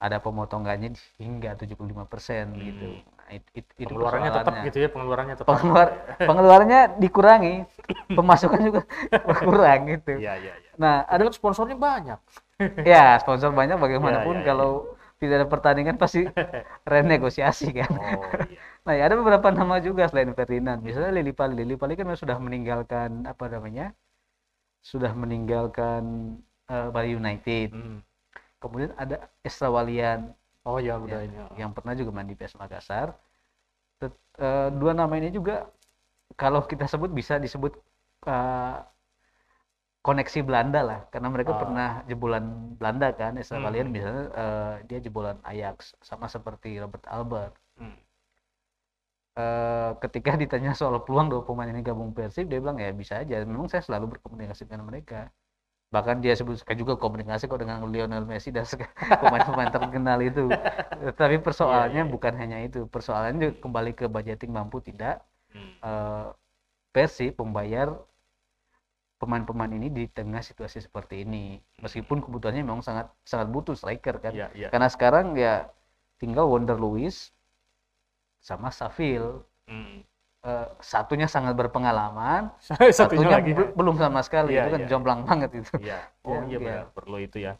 ada 0.00 0.18
pemotongannya 0.20 0.92
hingga 1.20 1.56
75% 1.60 2.52
gitu. 2.60 2.88
Hmm. 3.00 3.16
Nah, 3.18 3.28
it- 3.32 3.50
it- 3.56 3.74
itu 3.80 3.88
pengeluarannya 3.92 4.30
tetap 4.32 4.54
gitu 4.68 4.78
ya, 4.84 4.88
pengeluarannya 4.92 5.34
tetap. 5.40 5.48
Pengeluar, 5.48 5.88
pengeluarannya 6.28 6.80
dikurangi, 7.00 7.54
pemasukan 8.12 8.60
juga 8.60 8.80
berkurang 9.28 9.80
gitu. 9.92 10.14
Iya, 10.20 10.32
iya, 10.40 10.54
iya. 10.60 10.70
Nah, 10.76 10.96
Ada 11.08 11.32
sponsornya 11.32 11.76
banyak. 11.76 12.20
ya 12.86 13.18
sponsor 13.20 13.50
banyak 13.52 13.76
bagaimanapun 13.80 14.36
Ya, 14.36 14.40
ya, 14.40 14.44
ya. 14.44 14.48
kalau 14.48 14.72
tidak 15.20 15.34
ada 15.42 15.48
pertandingan 15.48 15.96
pasti 16.00 16.26
renegosiasi 16.92 17.68
kan. 17.74 17.90
Oh, 17.92 18.30
iya. 18.50 18.60
Nah, 18.84 18.92
ya 19.00 19.08
ada 19.08 19.16
beberapa 19.16 19.48
nama 19.48 19.80
juga 19.80 20.04
selain 20.12 20.28
Ferdinand. 20.36 20.76
Misalnya 20.84 21.16
Lili 21.16 21.32
Pali. 21.32 21.56
Lili 21.56 21.72
Pali 21.80 21.96
kan 21.96 22.04
sudah 22.20 22.36
meninggalkan 22.36 23.24
apa 23.24 23.48
namanya? 23.48 23.96
Sudah 24.84 25.12
meninggalkan 25.16 26.36
eh, 26.68 26.88
Bali 26.92 27.16
United. 27.16 27.72
Hmm. 27.72 28.00
Kemudian 28.62 28.92
ada 28.96 29.28
Esra 29.44 29.68
Walian 29.72 30.32
Oh 30.64 30.80
ya 30.80 30.96
udah 30.96 31.20
Ya, 31.20 31.28
ini. 31.28 31.36
yang 31.60 31.72
pernah 31.76 31.92
juga 31.96 32.10
main 32.12 32.28
di 32.28 32.36
PS 32.36 32.56
Makassar. 32.56 33.12
Tet- 34.00 34.20
eh, 34.40 34.68
dua 34.76 34.92
nama 34.96 35.12
ini 35.20 35.30
juga 35.34 35.68
kalau 36.36 36.64
kita 36.66 36.86
sebut 36.90 37.10
bisa 37.12 37.38
disebut 37.42 37.72
eh, 38.28 38.76
koneksi 40.06 40.40
Belanda 40.48 40.80
lah, 40.84 41.00
karena 41.12 41.28
mereka 41.34 41.52
Ah. 41.56 41.60
pernah 41.62 41.88
jebolan 42.10 42.44
Belanda 42.78 43.08
kan. 43.20 43.32
Esra 43.40 43.58
Hmm. 43.58 43.88
Misalnya 43.88 44.24
eh, 44.42 44.74
dia 44.88 44.98
jebolan 45.06 45.38
Ajax 45.50 45.96
sama 46.08 46.26
seperti 46.28 46.76
Robert 46.82 47.04
Albert. 47.08 47.54
Hmm. 47.80 47.96
Eh, 49.34 49.90
ketika 50.04 50.30
ditanya 50.42 50.72
soal 50.78 51.02
peluang 51.02 51.26
dua 51.32 51.42
pemain 51.42 51.66
ini 51.66 51.82
gabung 51.82 52.14
Persib, 52.14 52.46
dia 52.46 52.60
bilang 52.62 52.78
ya 52.78 52.94
bisa 52.94 53.18
aja. 53.22 53.42
Memang 53.42 53.66
saya 53.72 53.82
selalu 53.82 54.18
berkomunikasi 54.18 54.68
dengan 54.70 54.86
mereka. 54.86 55.26
Bahkan 55.94 56.22
dia 56.24 56.34
sebut 56.34 56.58
juga 56.74 56.94
komunikasi 56.98 57.46
kok 57.46 57.60
dengan 57.62 57.82
Lionel 57.86 58.26
Messi 58.26 58.50
dan 58.50 58.66
pemain-pemain 59.22 59.70
terkenal 59.70 60.18
itu. 60.22 60.50
Tapi 61.14 61.36
persoalannya 61.42 62.02
Iya, 62.02 62.06
iya. 62.06 62.14
bukan 62.14 62.34
hanya 62.36 62.58
itu. 62.62 62.86
Persoalannya 62.90 63.58
kembali 63.62 63.92
ke 63.98 64.06
budgeting 64.10 64.50
mampu 64.54 64.82
tidak 64.82 65.22
Hmm. 65.54 65.70
eh, 65.82 66.26
Persib 66.94 67.38
membayar 67.38 67.94
pemain-pemain 69.24 69.72
ini 69.72 69.88
di 69.88 70.04
tengah 70.12 70.44
situasi 70.44 70.84
seperti 70.84 71.24
ini. 71.24 71.56
Meskipun 71.80 72.20
kebutuhannya 72.20 72.60
memang 72.60 72.84
sangat 72.84 73.08
sangat 73.24 73.48
butuh 73.48 73.72
striker 73.72 74.20
kan. 74.20 74.32
Iya, 74.36 74.46
iya. 74.52 74.68
Karena 74.68 74.88
sekarang 74.92 75.26
ya 75.40 75.64
tinggal 76.20 76.44
Wonder 76.52 76.76
Lewis 76.76 77.32
sama 78.44 78.68
Saville. 78.70 79.42
Hmm. 79.64 80.04
Eh, 80.44 80.68
satunya 80.84 81.24
sangat 81.24 81.56
berpengalaman, 81.56 82.52
Satunya 82.60 82.92
satunya 82.92 83.28
lagi. 83.40 83.56
be- 83.56 83.72
belum 83.72 83.96
sama 83.96 84.20
sekali. 84.20 84.52
Iya, 84.52 84.68
itu 84.68 84.70
kan 84.76 84.80
iya. 84.84 84.88
jomplang 84.92 85.20
banget 85.24 85.50
itu. 85.56 85.72
Iya. 85.80 85.98
Oh 86.28 86.36
Ya, 86.36 86.40
iya 86.44 86.44
iya. 86.44 86.58
benar, 86.60 86.84
perlu 86.92 87.16
itu 87.20 87.38
ya. 87.40 87.52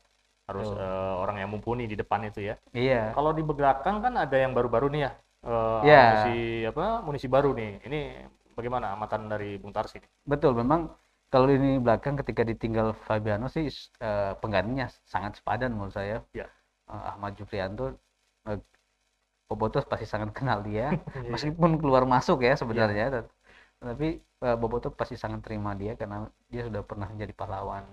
Harus 0.44 0.68
Betul. 0.68 0.84
eh, 0.84 1.14
orang 1.24 1.36
yang 1.40 1.48
mumpuni 1.48 1.84
di 1.88 1.96
depan 1.96 2.20
itu 2.28 2.40
ya. 2.44 2.54
Iya. 2.76 3.16
Kalau 3.16 3.32
di 3.32 3.40
belakang 3.40 3.96
kan 4.04 4.12
ada 4.20 4.36
yang 4.36 4.52
baru-baru 4.52 4.92
nih 4.92 5.00
ya. 5.08 5.10
Eh, 5.48 5.80
Iya. 5.88 6.00
Munisi 6.04 6.36
apa? 6.68 6.84
Munisi 7.00 7.26
baru 7.32 7.50
nih. 7.56 7.70
Ini 7.88 8.00
bagaimana 8.52 8.92
amatan 8.92 9.32
dari 9.32 9.56
Bung 9.56 9.72
Tarsi? 9.72 9.96
Betul, 10.28 10.52
memang 10.52 10.92
kalau 11.34 11.48
ini 11.58 11.70
belakang 11.84 12.14
ketika 12.20 12.42
ditinggal 12.50 12.88
Fabiano 13.06 13.46
sih 13.56 13.66
eh, 14.06 14.32
penggantinya 14.42 14.86
sangat 15.12 15.32
sepadan 15.38 15.70
menurut 15.74 15.94
saya. 15.98 16.16
Ya. 16.40 16.46
Eh, 16.92 17.02
Ahmad 17.12 17.32
Jufrianto, 17.38 17.84
eh, 18.50 18.58
Bobotos 19.50 19.84
pasti 19.90 20.06
sangat 20.12 20.30
kenal 20.38 20.60
dia, 20.68 20.86
Iya. 21.18 21.30
meskipun 21.34 21.70
keluar 21.82 22.04
masuk 22.14 22.38
ya 22.48 22.54
sebenarnya, 22.60 23.04
tet- 23.14 23.32
tapi 23.82 24.08
eh, 24.46 24.56
Boboto 24.60 24.88
pasti 25.00 25.16
sangat 25.24 25.40
terima 25.46 25.72
dia 25.82 25.92
karena 26.00 26.16
dia 26.52 26.62
sudah 26.68 26.82
pernah 26.90 27.08
menjadi 27.12 27.34
pahlawan 27.40 27.84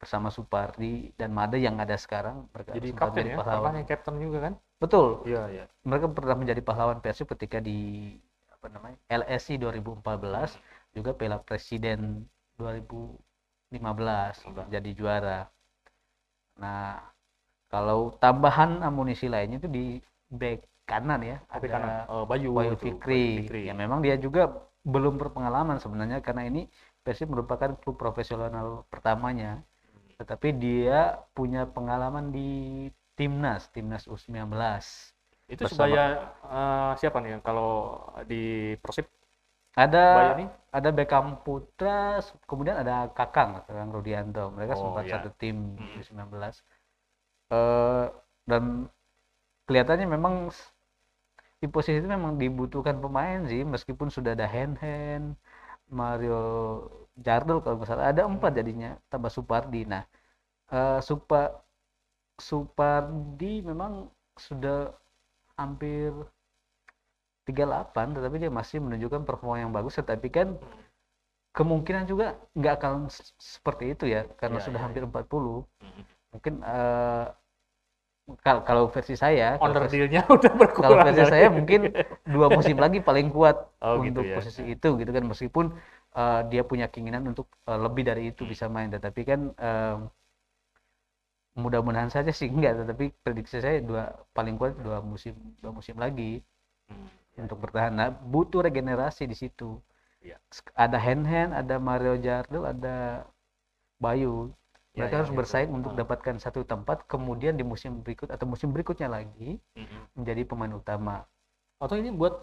bersama 0.00 0.32
Supardi 0.32 1.12
dan 1.20 1.30
Made 1.36 1.60
yang 1.60 1.76
ada 1.76 1.92
sekarang 2.00 2.48
mereka 2.56 2.72
Jadi 2.72 2.88
kapten 2.96 3.26
ya, 3.28 3.36
pahlawan. 3.36 3.72
yang 3.76 3.88
kapten 3.88 4.14
juga 4.16 4.38
kan? 4.48 4.54
Betul, 4.80 5.06
Iya, 5.28 5.42
iya. 5.52 5.64
mereka 5.84 6.06
pernah 6.08 6.36
menjadi 6.40 6.62
pahlawan 6.64 6.98
Persib 7.04 7.28
ketika 7.36 7.60
di 7.60 8.16
apa 8.48 8.66
namanya 8.72 8.96
LSI 9.12 9.60
2014 9.60 10.56
juga 10.96 11.12
Piala 11.12 11.36
Presiden 11.44 12.24
2015 12.60 14.34
jadi 14.74 14.90
juara. 14.92 15.40
Nah, 16.60 17.00
kalau 17.72 18.12
tambahan 18.20 18.84
amunisi 18.84 19.26
lainnya 19.32 19.58
itu 19.62 19.68
di 19.70 19.84
back 20.28 20.66
kanan 20.84 21.20
ya, 21.22 21.36
Tapi 21.48 21.66
ada 21.70 21.74
kan 21.74 21.82
eh, 22.12 22.24
Bayu, 22.26 22.50
Bayu 22.52 22.74
itu, 22.76 22.84
Fikri. 22.84 23.14
Bayu 23.14 23.28
Fikri. 23.40 23.60
Ya 23.70 23.74
memang 23.74 23.98
dia 24.04 24.16
juga 24.18 24.42
belum 24.84 25.20
berpengalaman 25.20 25.78
sebenarnya 25.78 26.18
karena 26.24 26.48
ini 26.50 26.66
Persib 27.00 27.32
merupakan 27.32 27.72
klub 27.80 27.96
profesional 27.96 28.84
pertamanya. 28.92 29.62
Tetapi 30.20 30.48
dia 30.60 31.16
punya 31.32 31.64
pengalaman 31.64 32.28
di 32.28 32.50
timnas, 33.16 33.72
timnas 33.72 34.04
U19. 34.04 35.08
Itu 35.48 35.64
bersama- 35.64 35.88
sebaya 35.88 36.04
eh, 36.44 36.92
siapa 37.00 37.18
nih 37.24 37.40
kalau 37.40 38.02
di 38.28 38.74
Persib 38.84 39.08
Ada 39.76 39.98
Bayu 40.10 40.32
nih? 40.34 40.48
ada 40.70 40.88
Beckham 40.94 41.42
Putra, 41.42 42.22
kemudian 42.46 42.78
ada 42.78 43.10
Kakang, 43.10 43.66
Kakang 43.66 43.90
Rudianto. 43.90 44.54
Mereka 44.54 44.74
Oh, 44.74 44.78
sempat 44.78 45.04
iya. 45.06 45.18
satu 45.18 45.28
tim 45.34 45.56
Hmm. 45.78 45.90
di 45.98 46.02
19. 46.06 46.62
Eh, 47.52 48.06
dan 48.50 48.64
kelihatannya 49.66 50.06
memang 50.16 50.34
di 51.60 51.66
posisi 51.68 52.00
itu 52.00 52.08
memang 52.08 52.40
dibutuhkan 52.40 52.96
pemain 53.04 53.40
sih, 53.50 53.62
meskipun 53.74 54.08
sudah 54.08 54.32
ada 54.36 54.46
Hen 54.48 54.72
Hen, 54.80 55.22
Mario 55.92 56.40
Jardel 57.26 57.58
kalau 57.64 57.76
nggak 57.80 57.90
salah 57.90 58.06
ada 58.12 58.22
empat 58.28 58.52
jadinya 58.58 58.90
tambah 59.12 59.30
Supardi. 59.32 59.82
Nah, 59.92 60.04
eh, 60.72 61.00
Supa 61.04 61.42
Supardi 62.40 63.62
memang 63.70 63.92
sudah 64.34 64.90
hampir 65.60 66.10
38 67.50 68.06
tetapi 68.16 68.36
dia 68.42 68.50
masih 68.60 68.78
menunjukkan 68.84 69.22
performa 69.28 69.56
yang 69.62 69.72
bagus 69.76 69.94
tetapi 70.00 70.28
kan 70.38 70.48
kemungkinan 71.56 72.04
juga 72.10 72.26
nggak 72.58 72.74
akan 72.78 72.94
seperti 73.38 73.84
itu 73.94 74.04
ya 74.14 74.22
karena 74.40 74.58
Iya, 74.58 74.64
sudah 74.66 74.80
iya, 74.80 74.84
hampir 74.86 75.02
40 75.08 75.66
Mhm. 75.82 76.02
mungkin 76.32 76.54
kal- 78.44 78.62
kalau 78.68 78.84
versi 78.94 79.14
saya 79.18 79.58
kalau 79.58 79.74
versi, 79.80 79.96
deal-nya 79.98 80.22
udah 80.36 80.52
kalau 80.80 80.96
berkurang. 80.96 81.04
versi 81.04 81.22
kali. 81.22 81.32
saya 81.32 81.46
mungkin 81.50 81.80
dua 82.34 82.46
musim 82.56 82.76
lagi 82.78 82.98
paling 83.02 83.28
kuat 83.34 83.56
Oh, 83.84 83.96
gitu 84.06 84.20
untuk 84.20 84.24
ya. 84.24 84.36
posisi 84.36 84.62
itu 84.74 84.88
gitu 85.00 85.10
kan 85.16 85.24
meskipun 85.26 85.66
eh, 86.16 86.40
dia 86.50 86.62
punya 86.70 86.86
keinginan 86.92 87.24
untuk 87.32 87.46
eh, 87.70 87.80
lebih 87.80 88.02
dari 88.06 88.22
itu 88.32 88.42
bisa 88.46 88.66
main 88.70 88.88
tetapi 88.94 89.20
kan 89.26 89.40
eh, 89.58 89.96
mudah-mudahan 91.62 92.10
saja 92.14 92.32
sih 92.38 92.48
enggak 92.54 92.72
tetapi 92.82 93.04
prediksi 93.24 93.56
saya 93.64 93.78
dua 93.88 94.02
paling 94.36 94.54
kuat 94.60 94.72
dua 94.84 94.98
musim 95.10 95.34
dua 95.62 95.70
musim 95.78 95.96
lagi 96.04 96.42
Hmm. 96.90 97.06
Untuk 97.38 97.58
bertahan. 97.62 97.92
Nah, 97.94 98.08
butuh 98.10 98.60
regenerasi 98.66 99.28
di 99.30 99.36
situ. 99.38 99.78
Iya. 100.20 100.36
Sk- 100.52 100.74
Ada 100.76 100.98
Hen 101.00 101.22
Hen, 101.24 101.50
ada 101.54 101.76
Mario 101.80 102.16
Jardel, 102.20 102.64
ada 102.66 103.24
Bayu. 104.00 104.50
Ya, 104.96 105.06
Mereka 105.06 105.14
ya, 105.14 105.18
harus 105.22 105.30
itu. 105.32 105.38
bersaing 105.38 105.70
untuk 105.70 105.92
Ah. 105.94 105.98
dapatkan 106.02 106.36
satu 106.42 106.66
tempat, 106.66 107.06
kemudian 107.06 107.54
di 107.54 107.62
musim 107.62 108.02
berikut 108.02 108.26
atau 108.28 108.44
musim 108.48 108.74
berikutnya 108.74 109.06
lagi 109.06 109.62
Mhm. 109.78 110.18
menjadi 110.18 110.42
pemain 110.44 110.72
utama. 110.74 111.16
Atau 111.80 111.96
ini 112.00 112.10
buat 112.12 112.34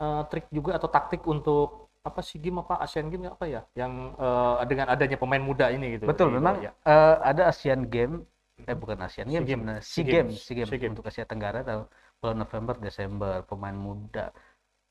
eh, 0.00 0.22
trik 0.32 0.46
juga 0.48 0.80
atau 0.80 0.88
taktik 0.88 1.22
untuk 1.28 1.92
apa 2.00 2.24
sih 2.24 2.40
game 2.40 2.64
apa 2.64 2.80
Asian 2.80 3.12
Game 3.12 3.28
apa 3.28 3.44
ya 3.44 3.60
yang 3.76 4.16
eh, 4.16 4.56
dengan 4.64 4.88
adanya 4.88 5.16
pemain 5.20 5.42
muda 5.42 5.68
ini 5.68 6.00
gitu. 6.00 6.08
Betul, 6.08 6.32
di 6.32 6.40
memang 6.40 6.56
ya. 6.64 6.72
eh, 6.72 7.16
ada 7.20 7.42
Asian 7.52 7.84
Game, 7.84 8.24
eh 8.64 8.76
bukan 8.76 8.96
Asian 9.04 9.28
SEA 9.28 9.44
Game 9.44 9.60
sebenarnya, 9.60 9.82
SEA 9.84 10.04
SEA 10.04 10.04
Games. 10.08 10.34
SEA 10.40 10.54
Games 10.56 10.70
SEA 10.72 10.80
Games. 10.80 10.92
untuk 10.96 11.04
Asia 11.04 11.24
Tenggara 11.28 11.60
tahun 11.60 11.84
bulan 12.20 12.44
November, 12.44 12.76
Desember, 12.76 13.40
pemain 13.48 13.74
muda. 13.74 14.30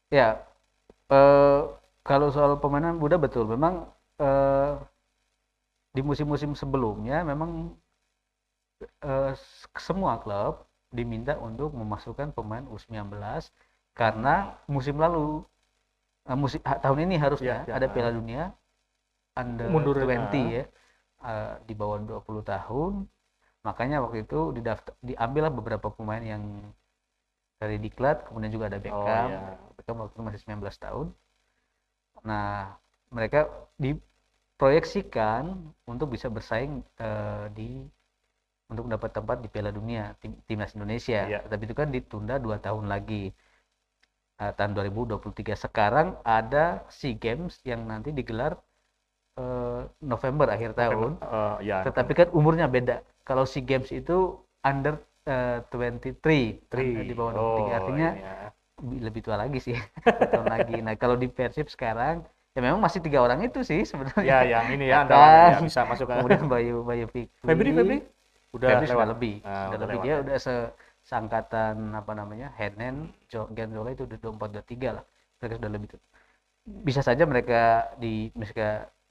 Ya, 0.10 0.42
eh, 1.14 1.62
kalau 2.02 2.34
soal 2.34 2.58
pemain 2.58 2.90
muda 2.98 3.22
betul, 3.22 3.46
memang 3.46 3.86
eh, 4.18 4.74
di 5.94 6.02
musim-musim 6.02 6.58
sebelumnya 6.58 7.22
memang 7.22 7.74
eh, 8.82 9.34
semua 9.78 10.18
klub 10.22 10.66
diminta 10.90 11.38
untuk 11.38 11.74
memasukkan 11.78 12.34
pemain 12.34 12.66
U19 12.66 13.14
karena 13.94 14.58
musim 14.66 14.98
lalu 14.98 15.46
eh, 16.26 16.38
musim 16.38 16.62
tahun 16.62 17.06
ini 17.10 17.16
harusnya 17.22 17.66
Ya, 17.66 17.70
ya, 17.70 17.74
ada. 17.78 17.88
Piala 17.90 18.12
Dunia 18.14 18.54
under 19.38 19.70
Mundur, 19.70 20.02
20 20.02 20.10
ah. 20.10 20.30
ya 20.50 20.64
eh, 21.26 21.54
di 21.66 21.74
bawah 21.78 22.02
20 22.26 22.42
tahun 22.42 22.94
makanya 23.60 24.02
waktu 24.02 24.24
itu 24.24 24.56
didaftar 24.56 24.96
diambillah 25.04 25.52
beberapa 25.52 25.92
pemain 25.92 26.24
yang 26.24 26.42
dari 27.60 27.76
diklat 27.76 28.24
kemudian 28.26 28.52
juga 28.56 28.72
ada 28.72 28.80
Beckham. 28.80 29.28
iya. 29.30 29.60
Beckham 29.76 30.00
waktu 30.00 30.16
itu 30.16 30.24
masih 30.24 30.40
19 30.48 30.80
tahun. 30.80 31.08
Nah 32.24 32.80
mereka 33.12 33.52
diproyeksikan 33.76 35.60
untuk 35.84 36.16
bisa 36.16 36.32
bersaing 36.32 36.80
eh, 36.98 37.46
di 37.52 37.84
untuk 38.70 38.86
dapat 38.86 39.10
tempat 39.12 39.38
di 39.42 39.50
Piala 39.50 39.74
Dunia 39.74 40.16
tim, 40.24 40.40
timnas 40.48 40.72
Indonesia. 40.78 41.26
Iya. 41.26 41.42
tapi 41.50 41.68
itu 41.68 41.76
kan 41.76 41.92
ditunda 41.92 42.40
dua 42.40 42.62
tahun 42.64 42.88
lagi. 42.88 43.34
Eh, 44.40 44.54
tahun 44.56 44.72
2023 44.72 45.52
sekarang 45.60 46.16
ada 46.24 46.88
SEA 46.88 47.12
Games 47.20 47.60
yang 47.68 47.84
nanti 47.84 48.16
digelar 48.16 48.56
eh, 49.36 49.84
November 50.00 50.48
akhir 50.48 50.80
tahun. 50.80 51.20
Eh, 51.20 51.56
ya. 51.68 51.84
tetapi 51.84 52.12
kan 52.16 52.28
umurnya 52.32 52.72
beda. 52.72 53.04
Kalau 53.28 53.44
SEA 53.44 53.68
Games 53.68 53.92
itu 53.92 54.40
under 54.64 54.96
eh, 55.28 55.58
23 55.72 56.62
Tri. 56.72 57.04
di 57.08 57.14
bawah 57.18 57.34
23 57.36 57.72
Oh, 57.76 57.80
artinya 57.80 58.08
ya. 58.16 58.54
bi- 58.80 59.02
lebih 59.08 59.22
tua 59.26 59.38
lagi 59.40 59.60
sih 59.60 59.76
tahun 60.32 60.48
lagi 60.54 60.74
nah 60.86 60.94
kalau 61.00 61.16
di 61.20 61.28
Persib 61.32 61.68
sekarang 61.72 62.24
ya 62.56 62.60
memang 62.66 62.82
masih 62.82 63.00
tiga 63.06 63.20
orang 63.26 63.40
itu 63.48 63.60
sih 63.64 63.82
sebenarnya 63.88 64.24
Ya, 64.26 64.44
yang 64.44 64.68
ini 64.76 64.86
ya, 64.92 64.98
Kan. 65.08 65.08
andalannya 65.08 65.44
ya, 65.52 65.58
bisa 65.64 65.82
masuk 65.88 66.08
ke 66.12 66.14
kemudian 66.16 66.44
Bayu 66.52 66.84
Bayu 66.84 67.06
Fikri 67.08 67.32
Febri, 67.46 67.72
Febri 67.72 67.98
udah 68.56 68.68
Febri 68.68 68.88
lewat. 68.90 69.08
sudah 69.08 69.08
lebih 69.14 69.36
Ah, 69.44 69.50
sudah 69.60 69.78
udah 69.78 69.88
lebih 69.88 69.98
lewat 69.98 70.06
dia 70.06 70.16
ya. 70.16 70.22
udah 70.24 70.38
se 70.46 70.56
seangkatan 71.10 71.76
apa 71.96 72.12
namanya 72.20 72.48
Henen 72.60 73.10
Genzola 73.58 73.90
itu 73.96 74.04
udah 74.08 74.18
24 74.20 74.50
23 74.54 74.90
lah 75.00 75.04
mereka 75.40 75.54
sudah 75.60 75.72
lebih 75.72 75.88
tuh 75.96 76.02
bisa 76.88 77.02
saja 77.08 77.24
mereka 77.32 77.62
di 78.04 78.32
mereka 78.40 78.68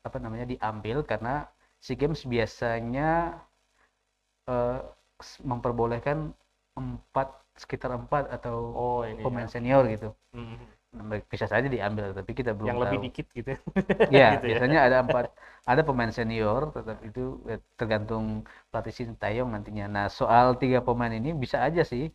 apa 0.07 0.19
namanya 0.23 0.47
diambil 0.53 0.99
karena 1.11 1.49
SEA 1.85 1.97
Games 2.01 2.23
biasanya 2.29 3.11
s- 4.47 4.98
memperbolehkan 5.43 6.19
empat 6.79 7.29
sekitar 7.59 7.91
empat 7.99 8.31
atau 8.37 8.57
Oh, 8.75 9.03
ini 9.05 9.23
pemain 9.25 9.47
ya. 9.47 9.51
senior 9.51 9.83
gitu 9.95 10.09
Mhm. 10.37 10.59
Nah, 10.89 11.21
bisa 11.33 11.47
saja 11.53 11.69
diambil 11.69 12.17
tapi 12.17 12.33
kita 12.39 12.51
belum 12.57 12.69
yang 12.69 12.79
tahu 12.81 12.85
lebih 12.87 12.99
dikit 13.11 13.27
gitu. 13.37 13.51
ya 14.09 14.29
gitu 14.35 14.47
ya. 14.49 14.61
biasanya 14.61 14.79
ada 14.89 14.97
empat 15.05 15.27
ada 15.69 15.83
pemain 15.85 16.13
senior 16.19 16.73
tetapi 16.77 17.03
itu 17.13 17.23
eh, 17.53 17.61
tergantung 17.79 18.25
pelatih 18.73 18.95
Sintayong 18.99 19.49
nantinya 19.55 19.85
nah 19.95 20.07
soal 20.09 20.57
tiga 20.63 20.79
pemain 20.81 21.13
ini 21.13 21.31
bisa 21.37 21.61
aja 21.67 21.83
sih 21.85 22.09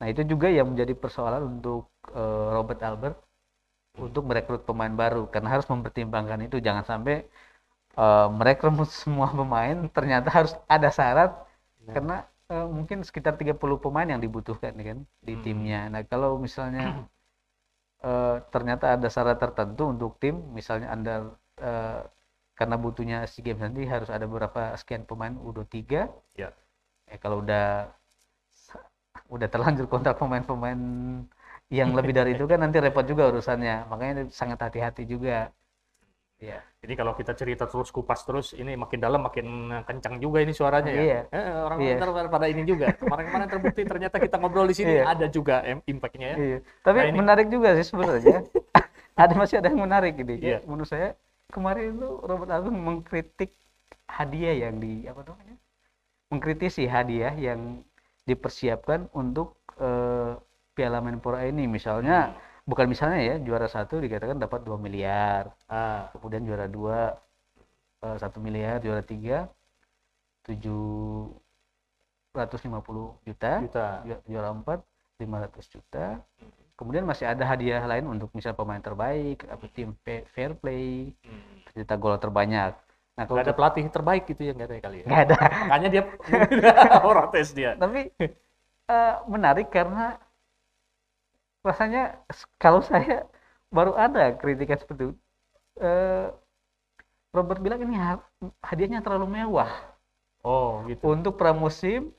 nah 0.00 0.06
itu 0.12 0.22
juga 0.32 0.48
yang 0.52 0.66
menjadi 0.72 0.94
persoalan 0.96 1.42
untuk 1.60 1.90
eh, 2.14 2.46
Robert 2.56 2.80
Albert 2.88 3.16
untuk 4.00 4.22
merekrut 4.28 4.62
pemain 4.68 4.92
baru 5.02 5.28
karena 5.32 5.48
harus 5.54 5.66
mempertimbangkan 5.72 6.40
itu 6.48 6.56
jangan 6.66 6.84
sampai 6.86 7.14
eh, 7.98 8.28
merekrut 8.38 8.88
semua 9.02 9.28
pemain 9.32 9.76
ternyata 9.96 10.28
harus 10.30 10.52
ada 10.70 10.88
syarat 10.92 11.30
Nah. 11.86 11.94
karena 11.96 12.16
eh, 12.52 12.66
mungkin 12.76 12.98
sekitar 13.08 13.34
30 13.40 13.78
pemain 13.84 14.08
yang 14.12 14.20
dibutuhkan 14.22 14.74
kan 14.88 14.98
di 15.26 15.34
Hmm. 15.36 15.44
timnya 15.44 15.80
nah 15.92 16.02
kalau 16.12 16.36
misalnya 16.38 16.84
eh, 18.08 18.36
ternyata 18.54 18.86
ada 18.96 19.08
syarat 19.14 19.38
tertentu 19.44 19.82
untuk 19.94 20.10
tim 20.22 20.36
misalnya 20.58 20.88
anda 20.94 21.14
eh, 21.60 22.00
karena 22.58 22.76
butuhnya 22.76 23.16
SEA 23.24 23.42
Games 23.46 23.62
nanti 23.64 23.82
harus 23.88 24.10
ada 24.12 24.24
beberapa 24.28 24.76
sekian 24.80 25.04
pemain 25.08 25.32
U23 25.40 26.08
Ya. 26.36 26.52
Eh, 27.12 27.18
kalau 27.22 27.42
udah 27.44 27.90
udah 29.34 29.48
terlanjur 29.52 29.86
kontrak 29.92 30.18
pemain-pemain 30.20 30.80
yang 31.70 31.90
lebih 31.94 32.12
dari 32.18 32.30
itu 32.34 32.44
kan 32.50 32.58
nanti 32.64 32.82
repot 32.82 33.04
juga 33.06 33.30
urusannya 33.30 33.86
makanya 33.90 34.14
sangat 34.34 34.58
hati-hati 34.66 35.02
juga 35.06 35.54
ya 36.40 36.58
Ini 36.80 36.96
kalau 36.96 37.12
kita 37.12 37.36
cerita 37.36 37.68
terus 37.68 37.92
kupas 37.92 38.24
terus, 38.24 38.56
ini 38.56 38.72
makin 38.72 38.96
dalam 38.96 39.20
makin 39.20 39.68
kencang 39.84 40.16
juga 40.16 40.40
ini 40.40 40.56
suaranya 40.56 40.88
ya. 40.88 41.02
Iya. 41.04 41.20
Eh, 41.28 41.52
orang 41.60 41.78
Iya. 41.84 41.94
ntar 42.00 42.28
pada 42.32 42.48
ini 42.48 42.64
juga. 42.64 42.96
Kemarin-kemarin 42.96 43.48
terbukti 43.52 43.82
ternyata 43.84 44.16
kita 44.16 44.40
ngobrol 44.40 44.64
di 44.64 44.72
sini 44.72 44.96
Iya. 44.96 45.04
ada 45.12 45.26
juga 45.28 45.60
impact-nya 45.84 46.28
ya. 46.32 46.36
Iya. 46.40 46.58
Tapi 46.80 46.96
Nah, 46.96 47.06
ini- 47.12 47.18
menarik 47.20 47.46
juga 47.52 47.76
sih 47.76 47.84
sebenarnya. 47.84 48.48
ada 49.20 49.34
masih 49.36 49.60
ada 49.60 49.68
yang 49.68 49.84
menarik 49.84 50.16
ini. 50.16 50.40
Iya. 50.40 50.58
Menurut 50.64 50.88
saya 50.88 51.12
kemarin 51.52 52.00
itu 52.00 52.08
Robert 52.24 52.48
Agung 52.48 52.80
mengkritik 52.80 53.52
hadiah 54.08 54.56
yang 54.64 54.80
di 54.80 55.04
apa 55.04 55.20
namanya? 55.20 55.60
Mengkritisi 56.32 56.88
hadiah 56.88 57.36
yang 57.36 57.84
dipersiapkan 58.24 59.12
untuk 59.12 59.60
eh, 59.76 60.32
Piala 60.72 61.04
Menpora 61.04 61.44
ini. 61.44 61.68
Misalnya 61.68 62.32
bukan 62.70 62.86
misalnya 62.92 63.18
ya 63.30 63.34
juara 63.46 63.66
satu 63.76 63.94
dikatakan 64.04 64.38
dapat 64.44 64.60
2 64.68 64.78
miliar, 64.84 65.44
Ah, 65.68 66.08
kemudian 66.14 66.42
juara 66.48 66.66
dua 66.76 66.98
eh, 68.04 68.16
satu 68.22 68.38
miliar, 68.46 68.76
juara 68.84 69.02
tiga 69.12 69.36
750 70.46 73.08
juta 73.26 73.52
juta. 73.62 73.86
ju- 74.06 74.22
juara 74.30 74.48
4 74.54 74.78
500 75.20 75.66
juta 75.68 76.06
kemudian 76.78 77.04
masih 77.04 77.26
ada 77.28 77.44
hadiah 77.44 77.82
lain 77.84 78.06
untuk 78.08 78.32
misal 78.32 78.56
pemain 78.56 78.80
terbaik 78.80 79.44
apa 79.46 79.64
tim 79.74 79.92
fair 80.34 80.52
play 80.56 81.12
Hmm. 81.24 81.60
pencetak 81.68 81.98
gol 82.00 82.16
terbanyak 82.16 82.72
nah 83.18 83.24
kalau 83.28 83.36
Nggak 83.36 83.46
ada 83.50 83.54
pelatih 83.58 83.84
terbaik 83.92 84.22
gitu 84.30 84.42
ya 84.48 84.52
katanya 84.56 84.82
kali 84.86 84.96
ya. 85.02 85.06
nggak 85.06 85.20
ada 85.28 85.36
Makanya 85.68 85.88
dia 85.92 86.02
orang 87.10 87.26
tes 87.34 87.48
dia. 87.52 87.70
tapi 87.76 88.00
eh, 88.90 89.14
menarik 89.28 89.68
karena 89.70 90.16
rasanya 91.68 92.00
kalau 92.62 92.80
saya 92.90 93.26
baru 93.76 93.92
ada 94.04 94.22
kritikan 94.40 94.78
seperti 94.80 95.02
itu 95.10 95.16
Eh, 95.80 96.26
Robert 97.36 97.58
bilang 97.64 97.80
ini 97.82 97.94
ha- 97.98 98.22
hadiahnya 98.68 99.00
terlalu 99.02 99.26
mewah 99.42 99.70
Oh, 100.44 100.84
gitu. 100.88 101.00
untuk 101.14 101.34
pramusim 101.40 102.12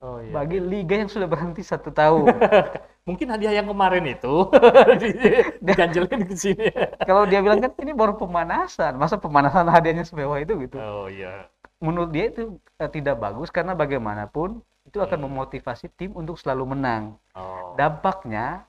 Oh 0.00 0.20
iya. 0.20 0.32
bagi 0.36 0.58
liga 0.60 0.94
yang 1.00 1.10
sudah 1.10 1.28
berhenti 1.30 1.62
satu 1.64 1.90
tahun 1.94 2.26
Mungkin 3.08 3.30
hadiah 3.30 3.54
yang 3.62 3.70
kemarin 3.70 4.02
itu 4.02 4.50
diganjelin 5.66 6.22
ke 6.26 6.34
sini. 6.34 6.66
kalau 7.06 7.22
dia 7.30 7.38
bilang 7.38 7.62
kan 7.62 7.70
ini 7.78 7.94
baru 7.94 8.18
pemanasan 8.18 8.98
masa 8.98 9.16
pemanasan 9.16 9.70
hadiahnya 9.70 10.02
semewah 10.02 10.42
itu 10.42 10.52
gitu 10.66 10.78
Oh 10.78 11.06
iya. 11.06 11.48
menurut 11.80 12.10
dia 12.12 12.24
itu 12.32 12.56
eh, 12.82 12.90
tidak 12.90 13.16
bagus 13.24 13.48
karena 13.52 13.72
bagaimanapun 13.76 14.60
itu 14.88 14.98
akan 15.02 15.18
Hmm. 15.18 15.26
memotivasi 15.30 15.86
tim 15.98 16.10
untuk 16.16 16.36
selalu 16.40 16.64
menang 16.76 17.04
Oh. 17.36 17.76
dampaknya 17.78 18.64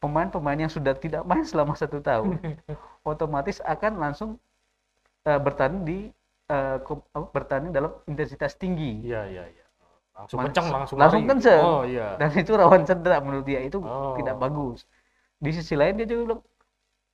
pemain-pemain 0.00 0.56
yang 0.66 0.72
sudah 0.72 0.94
tidak 0.96 1.22
main 1.28 1.44
selama 1.44 1.76
satu 1.76 2.00
tahun 2.00 2.40
otomatis 3.12 3.60
akan 3.64 3.92
langsung 4.00 4.30
eh, 5.28 5.40
bertanding 5.40 5.82
di 5.86 5.98
apa, 6.50 7.26
bertanding 7.30 7.70
dalam 7.70 7.92
intensitas 8.10 8.58
tinggi 8.58 8.98
Iya, 9.06 9.22
iya, 9.30 9.44
iya. 9.54 9.66
Langsung 10.18 10.38
kencang, 10.42 10.66
langsung 10.68 10.98
langsung 11.00 11.22
lari. 11.22 11.30
kenceng. 11.30 11.62
Oh 11.64 11.82
iya. 11.86 12.06
dan 12.20 12.30
itu 12.36 12.52
rawan 12.52 12.82
cedera 12.84 13.16
menurut 13.24 13.46
dia 13.46 13.60
itu 13.64 13.78
Oh. 13.80 14.16
tidak 14.18 14.36
bagus 14.42 14.84
di 15.40 15.50
sisi 15.54 15.74
lain 15.78 15.94
dia 16.00 16.06
juga 16.10 16.22
bilang 16.26 16.42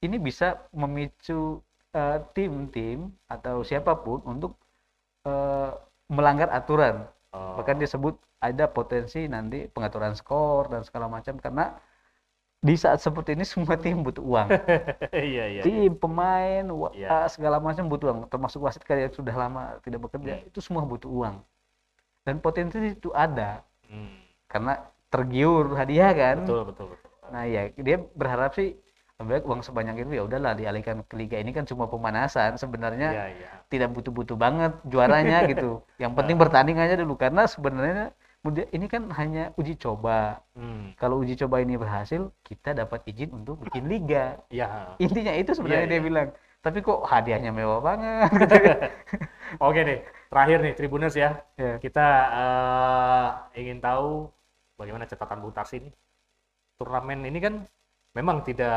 ini 0.05 0.17
bisa 0.21 0.47
memicu 0.75 1.61
eh, 1.97 2.19
tim-tim 2.37 3.11
atau 3.31 3.63
siapa 3.67 3.93
pun 4.05 4.21
untuk 4.27 4.53
eh, 5.27 5.71
melanggar 6.13 6.49
aturan 6.55 7.07
Oh. 7.35 7.59
bahkan 7.59 7.75
dia 7.77 7.87
sebut 7.87 8.15
ada 8.39 8.65
potensi 8.67 9.27
nanti 9.27 9.67
pengaturan 9.67 10.15
skor 10.15 10.71
dan 10.71 10.87
segala 10.87 11.11
macam 11.11 11.37
karena 11.37 11.75
di 12.57 12.73
saat 12.75 12.99
seperti 12.99 13.35
ini 13.35 13.45
semua 13.45 13.75
tim 13.83 14.01
butuh 14.01 14.23
uang 14.23 14.49
Iya, 15.13 15.45
iya. 15.51 15.63
tim 15.63 15.93
pemain 15.93 16.65
wa- 16.67 16.95
Iya. 16.95 17.27
segala 17.29 17.59
macam 17.59 17.87
butuh 17.87 18.11
uang 18.11 18.21
termasuk 18.27 18.63
wasit 18.63 18.83
yang 18.87 19.13
sudah 19.13 19.35
lama 19.35 19.77
tidak 19.83 20.07
bekerja 20.07 20.39
Hmm. 20.39 20.49
itu 20.49 20.59
semua 20.63 20.87
butuh 20.87 21.11
uang 21.11 21.37
dan 22.23 22.39
potensi 22.39 22.79
itu 22.83 23.11
ada 23.13 23.63
Hmm. 23.87 24.19
karena 24.47 24.83
tergiur 25.07 25.75
hadiah 25.75 26.11
kan 26.11 26.37
Betul, 26.43 26.63
betul, 26.67 26.87
betul. 26.95 27.11
nah 27.31 27.43
ya 27.47 27.71
dia 27.71 27.97
berharap 28.15 28.55
sih 28.55 28.75
baik 29.17 29.49
uang 29.49 29.65
sebanyak 29.65 30.05
itu 30.05 30.21
ya 30.21 30.23
udahlah 30.29 30.53
dialihkan 30.53 31.01
ke 31.09 31.15
liga 31.17 31.41
ini 31.41 31.57
kan 31.57 31.65
cuma 31.65 31.89
pemanasan 31.89 32.61
sebenarnya 32.61 33.09
Iya, 33.17 33.27
iya. 33.33 33.49
tidak 33.73 33.89
butuh-butuh 33.97 34.37
banget 34.37 34.77
juaranya 34.85 35.41
gitu 35.51 35.81
yang 35.97 36.13
penting 36.13 36.37
bertanding 36.37 36.77
aja 36.77 37.01
dulu 37.01 37.17
karena 37.17 37.49
sebenarnya 37.49 38.13
ini 38.47 38.87
kan 38.87 39.11
hanya 39.17 39.51
uji 39.59 39.75
coba 39.81 40.39
Hmm. 40.55 40.93
kalau 41.01 41.19
uji 41.21 41.35
coba 41.37 41.61
ini 41.65 41.75
berhasil 41.81 42.29
kita 42.45 42.77
dapat 42.77 43.03
izin 43.09 43.33
untuk 43.33 43.57
bikin 43.65 43.89
liga 43.89 44.37
Iya. 44.53 44.95
intinya 45.01 45.33
itu 45.33 45.57
sebenarnya 45.57 45.89
Iya, 45.89 45.93
dia 45.97 46.01
iya. 46.01 46.07
bilang 46.07 46.29
tapi 46.61 46.79
kok 46.85 47.01
hadiahnya 47.09 47.51
mewah 47.57 47.81
banget 47.81 48.31
Oke 49.63 49.81
nih, 49.87 49.99
terakhir 50.29 50.59
nih 50.61 50.75
Tribuners 50.75 51.15
ya. 51.15 51.31
ya 51.57 51.79
Kita 51.79 52.07
eh, 52.35 53.27
ingin 53.63 53.79
tahu 53.79 54.27
bagaimana 54.75 55.07
catatan 55.07 55.39
Bung 55.39 55.55
Tarsi 55.55 55.79
ini. 55.81 55.91
Turnamen 56.77 57.25
ini 57.25 57.39
kan 57.41 57.55
memang 58.19 58.37
tidak 58.49 58.77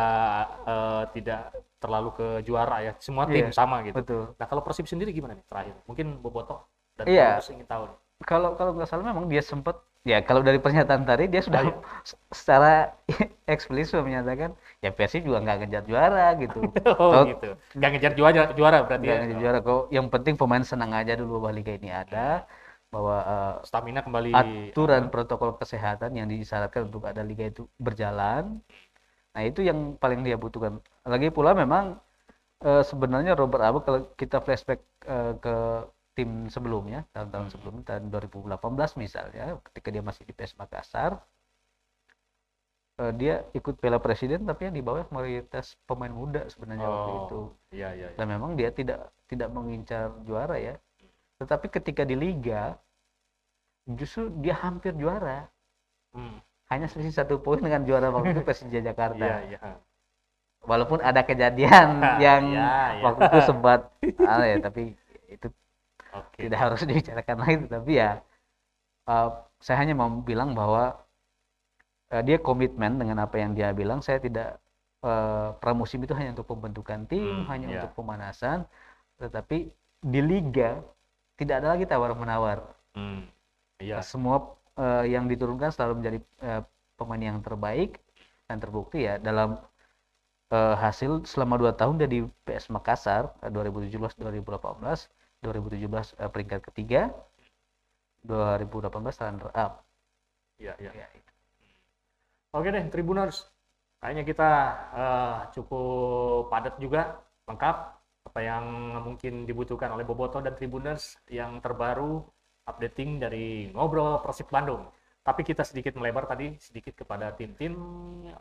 eh, 0.67 1.03
tidak 1.15 1.41
terlalu 1.79 2.09
ke 2.19 2.27
juara 2.47 2.77
ya. 2.83 2.91
Semua 2.99 3.23
tim 3.31 3.47
Iya, 3.47 3.55
sama 3.55 3.75
gitu. 3.87 3.95
betul 3.99 4.21
Nah, 4.39 4.47
kalau 4.51 4.61
Persib 4.65 4.85
sendiri 4.91 5.09
gimana 5.15 5.33
nih 5.37 5.45
terakhir? 5.47 5.75
Mungkin 5.87 6.07
Boboto 6.23 6.55
dan 6.99 7.05
Iya. 7.07 7.27
Paulus 7.39 7.49
ingin 7.55 7.67
tahu 7.67 7.83
nih. 7.89 7.97
kalau 8.27 8.49
kalau 8.59 8.71
nggak 8.75 8.89
salah 8.91 9.05
memang 9.07 9.25
dia 9.31 9.39
sempat 9.39 9.79
ya 10.03 10.19
kalau 10.27 10.41
dari 10.43 10.59
pernyataan 10.59 11.03
tadi 11.07 11.23
dia 11.31 11.39
sudah 11.39 11.61
Ah, 11.63 11.71
iya. 11.71 11.75
s- 12.03 12.19
secara 12.35 12.91
eksplisit 13.53 13.95
menyatakan 14.03 14.51
ya 14.83 14.91
Persib 14.91 15.23
juga 15.27 15.39
nggak 15.43 15.57
ngejar 15.63 15.83
juara 15.87 16.25
gitu 16.41 16.59
Oh, 16.99 17.11
Oh. 17.15 17.23
gitu. 17.31 17.49
Nggak 17.79 17.89
ngejar 17.95 18.13
juara 18.19 18.41
juara 18.59 18.77
berarti 18.87 19.05
nggak 19.07 19.15
ya. 19.15 19.19
ngejar 19.23 19.37
juara 19.43 19.59
kok 19.63 19.79
yang 19.95 20.07
penting 20.13 20.35
pemain 20.35 20.65
senang 20.71 20.91
aja 20.99 21.13
dulu 21.19 21.31
bahwa 21.39 21.51
liga 21.55 21.71
ini 21.79 21.89
ada 22.01 22.43
bahwa 22.93 23.15
eh, 23.31 23.53
Stamina 23.69 24.01
kembali 24.05 24.29
aturan 24.39 25.03
protokol 25.13 25.49
kesehatan 25.61 26.11
yang 26.17 26.27
disyaratkan 26.29 26.81
untuk 26.89 27.03
ada 27.11 27.21
liga 27.25 27.45
itu 27.49 27.65
berjalan. 27.79 28.61
Nah, 29.35 29.41
itu 29.45 29.61
yang 29.69 29.95
paling 30.01 30.21
dia 30.27 30.35
butuhkan. 30.35 30.81
Lagi 31.05 31.29
pula 31.29 31.51
memang 31.53 31.97
eh, 32.65 32.83
sebenarnya 32.83 33.33
Robert 33.39 33.63
Abu 33.63 33.79
kalau 33.85 33.99
kita 34.19 34.37
flashback 34.45 34.81
eh, 35.07 35.33
ke 35.43 35.55
tim 36.17 36.51
sebelumnya, 36.51 37.07
tahun-tahun 37.15 37.47
Hmm. 37.47 37.53
sebelumnya, 37.55 37.83
tahun 37.89 38.03
2018 38.11 38.91
misalnya, 38.99 39.45
ketika 39.71 39.87
dia 39.93 40.03
masih 40.03 40.23
di 40.27 40.33
PS 40.35 40.53
Makassar, 40.59 41.11
eh, 42.99 43.13
dia 43.15 43.35
ikut 43.55 43.79
Piala 43.79 43.99
Presiden 44.03 44.43
tapi 44.43 44.67
yang 44.67 44.75
di 44.75 44.83
bawah 44.83 45.05
mayoritas 45.15 45.79
pemain 45.87 46.11
muda 46.11 46.45
sebenarnya 46.51 46.87
waktu 46.87 47.09
Oh. 47.09 47.19
itu. 47.23 47.39
Iya, 47.79 47.89
iya, 47.95 48.07
iya. 48.11 48.17
Dan 48.19 48.25
memang 48.27 48.51
dia 48.59 48.69
tidak 48.75 48.99
tidak 49.31 49.49
mengincar 49.55 50.11
juara 50.27 50.57
ya. 50.59 50.75
Tetapi 51.39 51.71
ketika 51.71 52.03
di 52.03 52.15
liga 52.19 52.75
justru 53.87 54.27
dia 54.43 54.55
hampir 54.59 54.91
juara. 54.99 55.47
Hmm. 56.11 56.37
Hanya 56.69 56.85
selisih 56.91 57.13
satu 57.13 57.41
poin 57.41 57.59
dengan 57.61 57.81
juara 57.87 58.13
waktu 58.13 58.37
itu 58.37 58.41
Persija 58.45 58.79
Jakarta. 58.81 59.25
Iya, 59.25 59.37
iya. 59.49 59.59
Walaupun 60.63 60.99
ada 61.01 61.21
kejadian 61.25 61.87
yang 62.25 62.43
Iya, 62.53 62.69
iya. 62.99 63.01
waktu 63.05 63.21
itu 63.31 63.39
sempat 63.49 63.79
ah, 64.27 64.43
ya, 64.45 64.57
tapi 64.61 64.93
itu 65.31 65.47
Oke. 66.13 66.37
tidak 66.45 66.59
harus 66.61 66.79
dibicarakan 66.85 67.37
lagi. 67.41 67.55
Tapi 67.69 67.91
ya 67.97 68.09
eh, 69.09 69.29
saya 69.59 69.77
hanya 69.83 69.93
mau 69.97 70.09
bilang 70.23 70.53
bahwa 70.55 70.99
eh, 72.13 72.21
dia 72.25 72.37
komitmen 72.41 72.97
dengan 73.01 73.17
apa 73.25 73.35
yang 73.41 73.51
dia 73.57 73.69
bilang. 73.73 73.99
Saya 74.05 74.19
tidak 74.21 74.57
eh, 75.05 75.47
pramusim 75.61 75.99
itu 76.03 76.13
hanya 76.17 76.35
untuk 76.37 76.47
pembentukan 76.49 77.05
tim, 77.09 77.45
Hmm, 77.45 77.47
hanya 77.51 77.65
iya. 77.69 77.75
untuk 77.81 77.91
pemanasan. 77.97 78.65
Tetapi 79.21 79.57
di 80.03 80.21
liga 80.23 80.79
tidak 81.39 81.63
ada 81.63 81.67
lagi 81.75 81.85
tawar 81.89 82.11
menawar. 82.15 82.59
Hmm. 82.97 83.25
Iya. 83.79 84.03
semua 84.03 84.58
eh, 84.83 85.03
yang 85.13 85.25
diturunkan 85.31 85.69
selalu 85.75 85.93
menjadi 86.03 86.17
eh, 86.47 86.61
pemain 86.99 87.21
yang 87.29 87.39
terbaik 87.47 87.99
dan 88.49 88.57
terbukti 88.63 89.05
ya 89.07 89.15
dalam 89.21 89.49
eh, 90.55 90.75
hasil 90.83 91.11
selama 91.31 91.55
dua 91.61 91.71
tahun 91.79 91.95
dia 92.01 92.09
di 92.09 92.19
PS 92.45 92.65
Makassar 92.75 93.23
eh, 93.43 93.49
2017 93.51 94.19
2018 94.21 95.09
2017 95.43 96.21
eh, 96.21 96.29
peringkat 96.33 96.61
ketiga 96.71 97.01
2018 98.27 99.21
runner 99.23 99.51
up 99.55 99.73
Iya, 100.59 100.75
iya. 100.83 100.91
ya, 100.91 101.07
itu. 101.15 101.31
Oke 102.51 102.67
deh, 102.75 102.83
Tribuners. 102.93 103.37
Kayaknya 103.99 104.23
kita 104.27 104.49
eh, 104.95 105.35
cukup 105.55 106.51
padat 106.51 106.75
juga, 106.83 107.01
lengkap 107.47 107.75
apa 108.27 108.39
yang 108.43 108.65
mungkin 109.07 109.47
dibutuhkan 109.49 109.89
oleh 109.95 110.03
Boboto 110.03 110.43
dan 110.43 110.53
Tribuners 110.59 111.15
yang 111.31 111.63
terbaru 111.63 112.27
updating 112.69 113.19
dari 113.19 113.73
ngobrol 113.73 114.21
Persib 114.21 114.47
Bandung. 114.53 114.85
Tapi 115.19 115.41
kita 115.43 115.67
sedikit 115.67 115.93
melebar 115.99 116.25
tadi 116.25 116.55
sedikit 116.57 116.95
kepada 117.03 117.33
tim-tim 117.35 117.75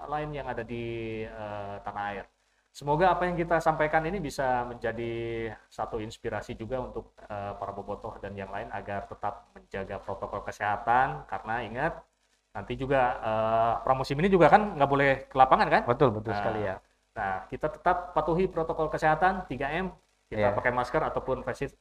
lain 0.09 0.31
yang 0.33 0.47
ada 0.49 0.63
di 0.63 1.25
eh, 1.27 1.77
tanah 1.83 2.05
air. 2.15 2.27
semoga 2.69 3.11
apa 3.11 3.27
yang 3.27 3.35
kita 3.35 3.59
sampaikan 3.59 4.07
ini 4.07 4.23
bisa 4.23 4.63
menjadi 4.63 5.51
satu 5.67 5.99
inspirasi 5.99 6.55
juga 6.55 6.79
untuk 6.79 7.11
uh, 7.27 7.57
para 7.59 7.75
bobotoh 7.75 8.15
dan 8.23 8.39
yang 8.39 8.55
lain 8.55 8.71
agar 8.71 9.09
tetap 9.09 9.51
menjaga 9.51 9.99
protokol 9.99 10.47
kesehatan 10.47 11.27
karena 11.27 11.55
ingat 11.67 11.93
nanti 12.55 12.79
juga 12.79 13.19
uh, 13.19 13.75
pramusim 13.83 14.15
ini 14.21 14.31
juga 14.31 14.47
kan 14.53 14.79
nggak 14.79 14.91
boleh 14.95 15.11
ke 15.27 15.35
lapangan 15.35 15.67
kan? 15.67 15.83
Betul 15.91 16.15
betul 16.15 16.31
nah, 16.31 16.39
sekali 16.39 16.61
ya. 16.71 16.77
Nah 17.19 17.35
kita 17.51 17.67
tetap 17.67 18.15
patuhi 18.15 18.47
protokol 18.47 18.87
kesehatan 18.95 19.49
3M 19.51 19.91
kita 20.29 20.53
yeah. 20.53 20.55
pakai 20.55 20.73
masker 20.77 21.01
ataupun 21.01 21.41
face 21.41 21.73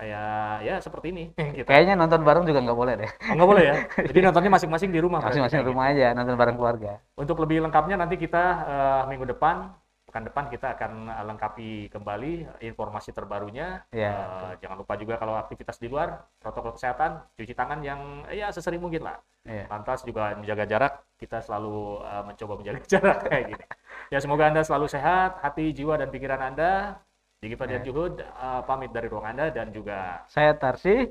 kayak 0.00 0.66
ya 0.66 0.74
seperti 0.82 1.06
ini. 1.14 1.24
Kita. 1.34 1.68
Kayaknya 1.68 1.94
nonton 1.94 2.20
bareng 2.26 2.44
juga 2.48 2.60
nggak 2.64 2.78
boleh 2.78 2.94
deh. 2.98 3.10
Oh, 3.30 3.34
nggak 3.38 3.48
boleh 3.48 3.64
ya. 3.64 3.74
Jadi 4.10 4.18
nontonnya 4.24 4.50
masing-masing 4.50 4.90
di 4.90 5.00
rumah. 5.00 5.20
Masing-masing 5.22 5.62
rumah 5.62 5.84
gitu. 5.92 6.00
aja 6.02 6.06
nonton 6.16 6.34
bareng 6.34 6.56
keluarga. 6.58 6.92
Untuk 7.14 7.36
lebih 7.42 7.62
lengkapnya 7.62 7.96
nanti 8.00 8.16
kita 8.18 8.44
uh, 8.66 9.02
minggu 9.06 9.28
depan 9.30 9.70
pekan 10.12 10.28
depan 10.28 10.44
kita 10.52 10.76
akan 10.76 11.08
lengkapi 11.08 11.88
kembali 11.88 12.60
informasi 12.60 13.16
terbarunya. 13.16 13.80
Iya, 13.96 14.12
uh, 14.12 14.52
jangan 14.60 14.84
lupa 14.84 14.92
juga 15.00 15.16
kalau 15.16 15.40
aktivitas 15.40 15.80
di 15.80 15.88
luar 15.88 16.28
protokol 16.36 16.76
kesehatan 16.76 17.32
cuci 17.32 17.56
tangan 17.56 17.80
yang 17.80 18.28
ya 18.28 18.52
sesering 18.52 18.76
mungkin 18.76 19.08
lah. 19.08 19.16
Yeah. 19.48 19.64
Lantas 19.72 20.04
juga 20.04 20.36
menjaga 20.36 20.68
jarak. 20.68 20.92
Kita 21.16 21.40
selalu 21.40 22.04
uh, 22.04 22.28
mencoba 22.28 22.60
menjaga 22.60 22.84
jarak 22.92 23.24
kayak 23.24 23.56
gini. 23.56 23.64
Ya 24.12 24.20
semoga 24.20 24.52
anda 24.52 24.60
selalu 24.60 24.92
sehat, 24.92 25.40
hati, 25.40 25.72
jiwa 25.72 25.96
dan 25.96 26.12
pikiran 26.12 26.44
anda 26.44 27.00
Diki 27.42 27.58
Fadian 27.58 27.82
yeah. 27.82 27.86
Juhud 27.90 28.22
uh, 28.22 28.62
pamit 28.62 28.94
dari 28.94 29.10
ruang 29.10 29.26
Anda 29.26 29.50
dan 29.50 29.74
juga 29.74 30.22
saya 30.30 30.54
Tarsi. 30.54 31.10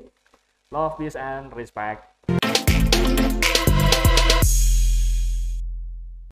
Love, 0.72 0.96
peace, 0.96 1.12
and 1.20 1.52
respect. 1.52 2.08